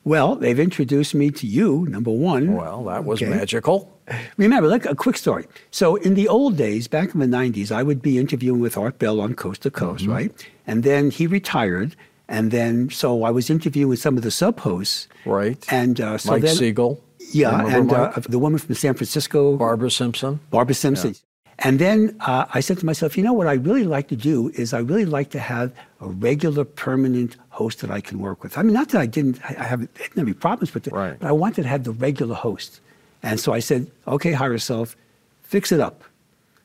[0.04, 2.54] Well, they've introduced me to you, number one.
[2.54, 3.30] Well, that was Okay.
[3.30, 3.90] magical.
[4.36, 5.46] Remember, like a quick story.
[5.70, 8.98] So, in the old days, back in the 90s, I would be interviewing with Art
[8.98, 10.12] Bell on Coast to Coast, Mm-hmm.
[10.12, 10.48] right?
[10.66, 11.94] And then he retired.
[12.30, 15.08] And then, so I was interviewing with some of the sub hosts.
[15.24, 15.64] Right.
[15.72, 16.56] And uh, so Mike then.
[16.56, 17.02] Siegel.
[17.32, 19.56] Yeah, and uh, the woman from San Francisco.
[19.56, 20.40] Barbara Simpson.
[20.50, 21.14] Barbara Simpson.
[21.60, 24.50] And then uh, I said to myself, you know what I really like to do
[24.54, 28.56] is I really like to have a regular, permanent host that I can work with.
[28.56, 31.18] I mean, not that I didn't, I I didn't have any problems with it, Right.
[31.18, 32.80] but I wanted to have the regular host.
[33.22, 34.96] And so I said, okay, hire yourself,
[35.42, 36.04] fix it up.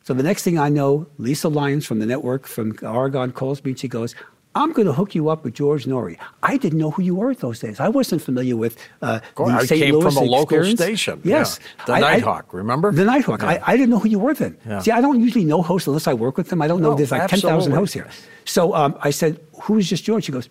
[0.03, 3.71] So the next thing I know, Lisa Lyons from the network from Oregon calls me
[3.71, 4.13] and she goes,
[4.55, 6.17] I'm going to hook you up with George Noory.
[6.43, 7.79] I didn't know who you were those days.
[7.79, 9.81] I wasn't familiar with uh, the I St.
[9.81, 10.79] came Louis from a local experience.
[10.79, 11.59] station, Yes.
[11.79, 11.85] yeah.
[11.85, 12.91] The I- I- Nighthawk, remember?
[12.91, 13.41] The Nighthawk.
[13.41, 13.47] Yeah.
[13.49, 14.55] I, I didn't know who you were then.
[14.67, 14.79] Yeah.
[14.81, 16.61] See, I don't usually know hosts unless I work with them.
[16.61, 18.07] I don't know No, there's like 10,000 hosts here.
[18.45, 20.25] So um, I said, Who's this George?
[20.25, 20.49] She goes,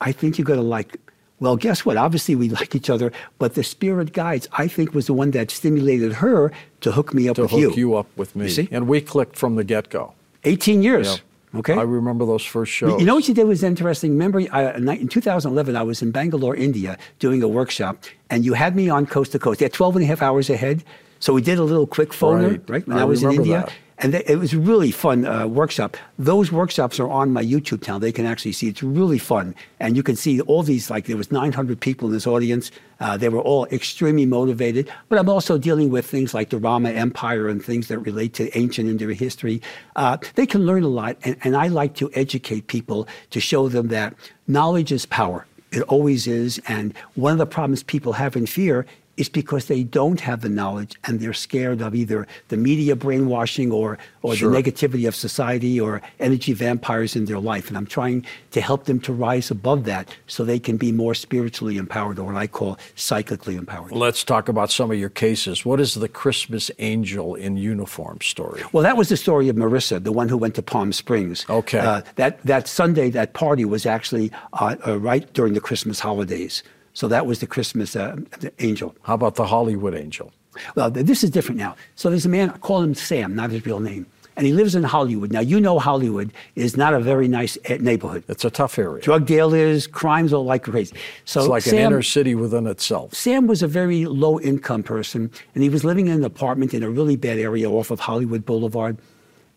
[0.00, 0.96] I think you're going to like.
[1.40, 1.96] Well, guess what?
[1.96, 5.50] Obviously, we like each other, but the spirit guides, I think, was the one that
[5.50, 7.72] stimulated her to hook me up To with hook you.
[7.76, 7.94] you.
[7.96, 8.44] up with me.
[8.44, 8.68] You see?
[8.70, 10.14] And we clicked from the get go.
[10.44, 11.22] 18 years.
[11.52, 11.72] Okay.
[11.74, 13.00] I remember those first shows.
[13.00, 14.12] You know what you did was interesting.
[14.12, 18.76] Remember, uh, in 2011, I was in Bangalore, India, doing a workshop, and you had
[18.76, 19.60] me on coast to coast.
[19.60, 20.84] You had 12 and a half hours ahead.
[21.18, 22.70] So we did a little quick phoner, Right.
[22.70, 23.58] right, when I I, was in India.
[23.66, 23.72] that.
[24.02, 25.96] And they, it was really fun uh, workshop.
[26.18, 28.00] Those workshops are on my YouTube channel.
[28.00, 28.68] They can actually see.
[28.68, 29.54] It's really fun.
[29.78, 32.70] And you can see all these, like there was 900 people in this audience.
[32.98, 34.90] Uh, they were all extremely motivated.
[35.10, 38.56] But I'm also dealing with things like the Rama Empire and things that relate to
[38.56, 39.60] ancient Indian history.
[39.96, 41.18] Uh, they can learn a lot.
[41.22, 44.14] And, and I like to educate people to show them that
[44.48, 45.46] knowledge is power.
[45.72, 46.58] It always is.
[46.66, 48.86] And one of the problems people have in fear
[49.20, 53.70] is because they don't have the knowledge and they're scared of either the media brainwashing
[53.70, 54.50] or, or Sure.
[54.50, 57.68] the negativity of society or energy vampires in their life.
[57.68, 61.14] And I'm trying to help them to rise above that so they can be more
[61.14, 63.92] spiritually empowered or what I call psychically empowered.
[63.92, 65.66] Let's talk about some of your cases.
[65.66, 68.62] What is the Christmas angel in uniform story?
[68.72, 71.44] Well, that was the story of Marissa, the one who went to Palm Springs.
[71.50, 71.78] Okay.
[71.78, 76.62] Uh, that, that Sunday, that party was actually uh, uh, right during the Christmas holidays.
[76.92, 78.16] So that was the Christmas uh,
[78.58, 78.94] angel.
[79.02, 80.32] How about the Hollywood angel?
[80.74, 81.76] Well, this is different now.
[81.94, 84.06] So there's a man, I call him Sam, not his real name.
[84.36, 85.32] And he lives in Hollywood.
[85.32, 88.24] Now, you know Hollywood is not a very nice eh, neighborhood.
[88.28, 89.02] It's a tough area.
[89.02, 90.96] Drug dealers, crimes all like crazy.
[91.24, 93.12] So it's like Sam, an inner city within itself.
[93.12, 96.82] Sam was a very low income person, and he was living in an apartment in
[96.82, 98.96] a really bad area off of Hollywood Boulevard.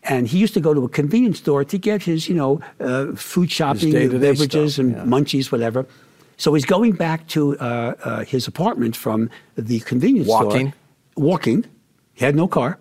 [0.02, 3.14] And he used to go to a convenience store to get his, you know, uh,
[3.14, 5.86] food shopping, beverages, stuff, and munchies, whatever.
[6.36, 10.50] So he's going back to uh, uh, his apartment from the convenience Walking?
[10.50, 10.72] store.
[11.16, 11.62] Walking.
[11.62, 11.64] Walking.
[12.14, 12.78] He had no car.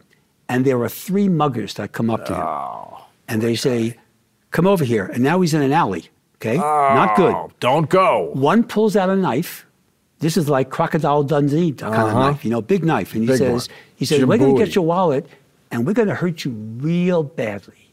[0.50, 2.42] And there are three muggers that come up to him.
[2.42, 3.98] Oh, and they say,
[4.52, 5.06] Come over here.
[5.06, 6.10] And now he's in an alley.
[6.36, 6.58] Okay?
[6.58, 7.34] Not good.
[7.34, 8.30] Oh, don't go.
[8.34, 9.66] One pulls out a knife.
[10.20, 12.20] This is like Crocodile Dundee kind of Uh-huh.
[12.20, 13.14] knife, you know, big knife.
[13.14, 13.78] And he Big says, one.
[13.96, 15.26] he says, we're going to get your wallet
[15.72, 17.90] and we're going to hurt you real badly.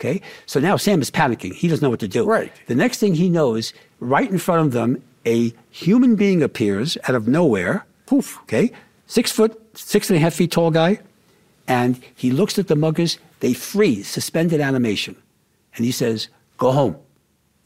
[0.00, 0.22] Okay?
[0.46, 1.52] So now Sam is panicking.
[1.54, 2.24] He doesn't know what to do.
[2.24, 2.50] Right.
[2.66, 7.14] The next thing he knows, right in front of them, a human being appears out
[7.14, 7.84] of nowhere.
[8.06, 8.38] Poof.
[8.44, 8.72] Okay?
[9.06, 11.00] Six foot, six and a half feet tall guy.
[11.68, 13.18] And he looks at the muggers.
[13.40, 15.16] They freeze, suspended animation.
[15.76, 16.96] And he says, go home.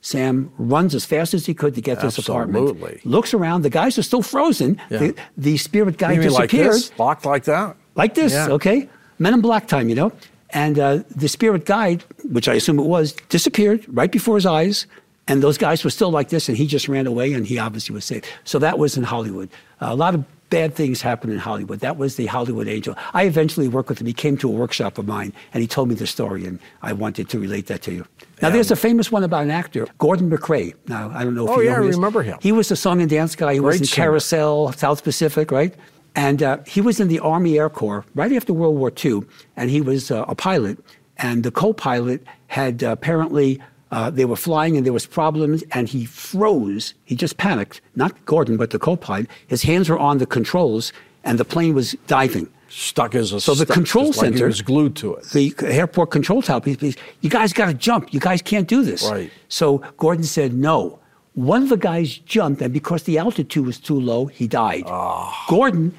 [0.00, 2.68] Sam runs as fast as he could to get to his apartment.
[2.68, 3.00] Absolutely.
[3.04, 3.62] Looks around.
[3.62, 4.78] The guys are still frozen.
[4.90, 4.98] Yeah.
[4.98, 6.74] The, the spirit guy You mean like disappeared.
[6.74, 6.98] this?
[6.98, 7.76] Locked like that?
[7.94, 8.48] Like this, Yeah.
[8.50, 8.88] okay?
[9.18, 10.12] Men in black time, you know?
[10.54, 14.86] And uh, the spirit guide, which I assume it was, disappeared right before his eyes.
[15.26, 17.94] And those guys were still like this, and he just ran away, and he obviously
[17.94, 18.26] was saved.
[18.44, 19.48] So that was in Hollywood.
[19.80, 21.80] Uh, a lot of bad things happened in Hollywood.
[21.80, 22.94] That was the Hollywood angel.
[23.14, 24.06] I eventually worked with him.
[24.06, 26.92] He came to a workshop of mine, and he told me the story, and I
[26.92, 28.06] wanted to relate that to you.
[28.42, 30.74] Now, there's a famous one about an actor, Gordon MacRae.
[30.88, 31.96] Now, I don't know if Oh, you yeah, know I he is.
[31.96, 32.36] remember him.
[32.42, 33.54] He was a song and dance guy.
[33.54, 34.04] He was Great in singer.
[34.04, 35.74] Carousel, South Pacific, right?
[36.16, 39.22] And uh, he was in the Army Air Corps right after World War II,
[39.56, 40.78] and he was uh, a pilot.
[41.16, 43.60] And the co-pilot had uh, apparently
[43.90, 46.94] uh, they were flying and there was problems, and he froze.
[47.04, 47.80] He just panicked.
[47.94, 49.28] Not Gordon, but the co-pilot.
[49.46, 50.92] His hands were on the controls,
[51.24, 52.48] and the plane was diving.
[52.68, 55.24] Stuck as a So the control just like center was glued to it.
[55.26, 56.60] The airport control tower.
[56.64, 58.12] You guys got to jump.
[58.12, 59.08] You guys can't do this.
[59.08, 59.30] Right.
[59.48, 60.98] So Gordon said no.
[61.34, 64.84] One of the guys jumped, and because the altitude was too low, he died.
[64.86, 65.44] Ah.
[65.48, 65.96] Gordon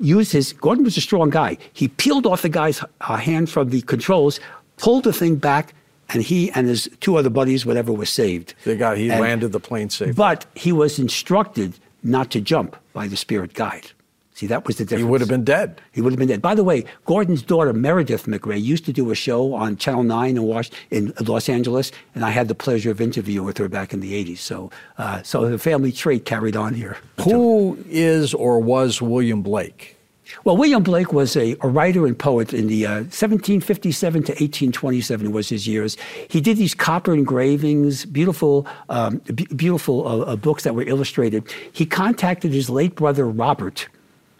[0.00, 0.52] used his.
[0.52, 1.58] Gordon was a strong guy.
[1.72, 4.40] He peeled off the guy's uh, hand from the controls,
[4.76, 5.74] pulled the thing back,
[6.10, 8.54] and he and his two other buddies, whatever, were saved.
[8.64, 10.14] They got he And- landed the plane safe.
[10.16, 13.90] But he was instructed not to jump by the spirit guide.
[14.38, 15.00] See, that was the difference.
[15.00, 15.80] he would have been dead.
[15.90, 16.40] He would have been dead.
[16.40, 20.36] By the way, Gordon's daughter, Meredith MacRae, used to do a show on Channel 9
[20.36, 23.92] in, Was- in Los Angeles, and I had the pleasure of interviewing with her back
[23.92, 24.38] in the 80s.
[24.38, 26.98] So, uh, so the family trait carried on here.
[27.24, 29.96] Who is or was William Blake?
[30.44, 35.32] Well, William Blake was a, a writer and poet in the uh, 1757 to 1827
[35.32, 35.96] was his years.
[36.28, 41.42] He did these copper engravings, beautiful, um, b- beautiful uh, uh, books that were illustrated.
[41.72, 43.88] He contacted his late brother Robert,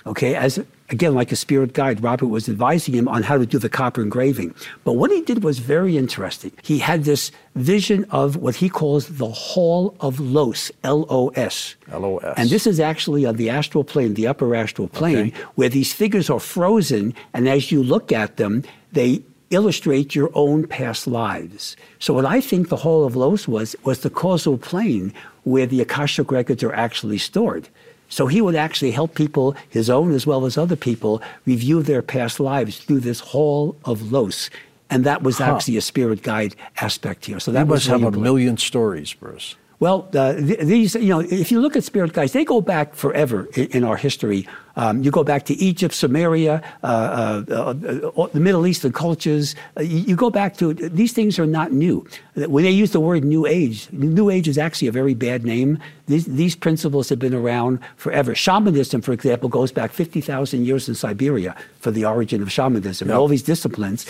[0.09, 0.59] okay, as
[0.91, 2.03] again like a spirit guide.
[2.03, 4.55] Robert was advising him on how to do the copper engraving.
[4.85, 6.53] But what he did was very interesting.
[6.63, 11.75] He had this vision of what he calls the Hall of Los, L-O-S.
[11.91, 12.35] L-O-S.
[12.37, 15.33] And this is actually on the astral plane, the upper astral plane, Okay.
[15.57, 20.67] where these figures are frozen, and as you look at them, they illustrate your own
[20.67, 21.77] past lives.
[21.99, 25.13] So what I think the Hall of Los was was the causal plane
[25.45, 27.69] where the Akashic records are actually stored.
[28.09, 32.03] So he would actually help people, his own as well as other people, review their
[32.03, 34.51] past lives through this Hall of Los.
[34.91, 37.41] And that was actually a spirit guide aspect here.
[37.41, 39.57] So that That was must have a million stories, Bruce.
[39.81, 42.95] Well, uh, th- these, you know, if you look at spirit guides, they go back
[42.95, 44.49] forever in, in our history.
[44.79, 49.57] Um, you go back to Egypt, Samaria, uh, uh, uh, uh, the Middle Eastern cultures.
[49.77, 52.07] You, you go back to these things are not new.
[52.37, 55.79] When they use the word New Age, New Age is actually a very bad name.
[56.07, 58.37] These, these principles have been around forever.
[58.37, 63.09] Shamanism, for example, goes back 50,000 years in Siberia for the origin of shamanism.
[63.09, 64.07] And all these disciplines.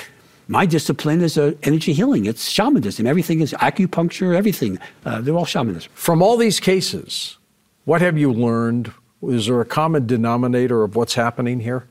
[0.49, 2.27] My discipline is uh, energy healing.
[2.27, 3.07] It's shamanism.
[3.07, 4.37] Everything is acupuncture.
[4.37, 4.79] Everything.
[5.07, 5.91] Uh, they're all shamanism.
[5.95, 7.39] From all these cases,
[7.87, 8.93] what have you learned?
[9.23, 11.89] Is there a common denominator of what's happening here?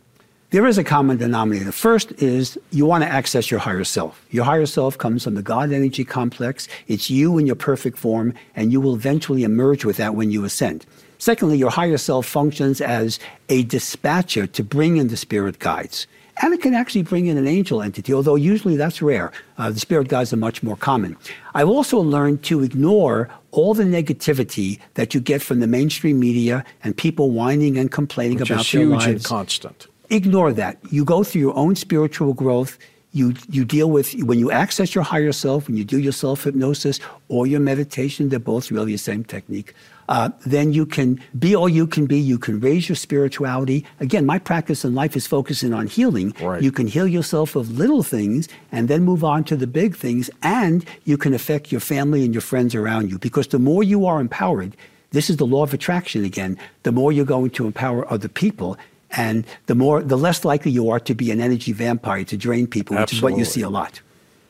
[0.52, 1.74] There is a common denominator.
[1.74, 4.26] First is you want to access your higher self.
[4.32, 6.70] Your higher self comes from the God energy complex.
[6.88, 10.46] It's you in your perfect form, and you will eventually emerge with that when you
[10.46, 10.86] ascend.
[11.18, 13.20] Secondly, your higher self functions as
[13.50, 16.08] a dispatcher to bring in the spirit guides.
[16.42, 19.34] And it can actually bring in an angel entity, although usually that's rare.
[19.58, 21.18] Uh, the spirit guides are much more common.
[21.56, 26.64] I've also learned to ignore all the negativity that you get from the mainstream media
[26.84, 29.88] and people whining and complaining Which about is their huge lives and constant.
[30.10, 30.78] ignore that.
[30.92, 32.78] You go through your own spiritual growth.
[33.14, 36.44] You, you deal with, when you access your higher self, when you do your self
[36.44, 37.00] hypnosis
[37.30, 39.74] or your meditation, they're both really the same technique.
[40.10, 42.18] Uh, then you can be all you can be.
[42.18, 43.86] You can raise your spirituality.
[44.00, 46.34] Again, my practice in life is focusing on healing.
[46.42, 46.62] Right.
[46.62, 50.30] You can heal yourself of little things and then move on to the big things.
[50.44, 54.06] And you can affect your family and your friends around you because the more you
[54.06, 54.76] are empowered,
[55.12, 58.78] this is the law of attraction again, the more you're going to empower other people.
[59.12, 62.68] And the more, the less likely you are to be an energy vampire to drain
[62.68, 64.02] people, which is what you see a lot.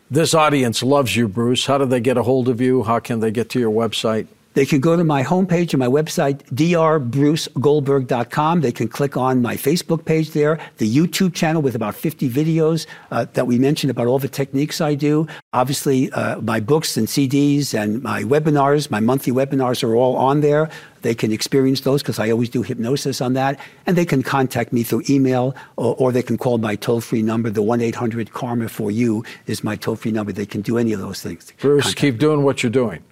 [0.09, 1.65] This audience loves you, Bruce.
[1.65, 2.83] How do they get a hold of you?
[2.83, 4.27] How can they get to your website?
[4.57, 8.61] They can go to my homepage or my website, drbrucegoldberg.com.
[8.61, 12.87] They can click on my Facebook page there, the YouTube channel with about 50 videos
[13.11, 15.27] uh, that we mentioned about all the techniques I do.
[15.53, 20.41] Obviously, uh, my books and CDs and my webinars, my monthly webinars are all on
[20.41, 20.71] there.
[21.03, 23.59] They can experience those because I always do hypnosis on that.
[23.85, 27.21] And they can contact me through email or, or they can call my toll free
[27.21, 27.51] number.
[27.51, 30.31] The 1 800 Karma for You is my toll free number.
[30.31, 31.53] They can do any of those things.
[31.59, 33.03] Bruce, Contact keep doing what you're doing.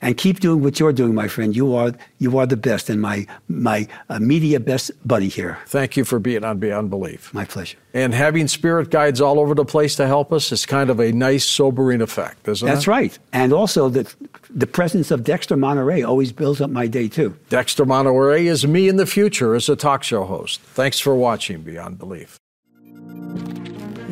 [0.00, 1.54] And keep doing what you're doing, my friend.
[1.54, 5.58] You are you are the best, and my my uh, media best buddy here.
[5.66, 7.32] Thank you for being on Beyond Belief.
[7.32, 7.78] My pleasure.
[7.94, 11.12] And having spirit guides all over the place to help us is kind of a
[11.12, 12.70] nice, sobering effect, isn't it?
[12.70, 13.18] That's right.
[13.32, 14.12] And also the
[14.50, 17.36] the presence of Dexter Monterey always builds up my day too.
[17.48, 20.60] Dexter Monterey is me in the future as a talk show host.
[20.60, 22.38] Thanks for watching Beyond Belief.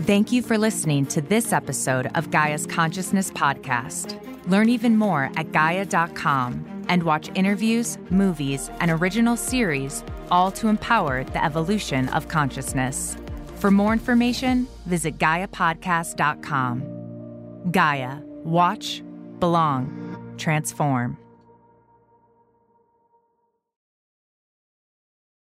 [0.04, 4.20] Thank you for listening to this episode of Gaia's Consciousness Podcast.
[4.46, 11.24] Learn even more at Gaia.com and watch interviews, movies, and original series, all to empower
[11.24, 13.16] the evolution of consciousness.
[13.56, 17.70] For more information, visit GaiaPodcast.com.
[17.70, 19.02] Gaia, watch,
[19.38, 21.16] belong, transform.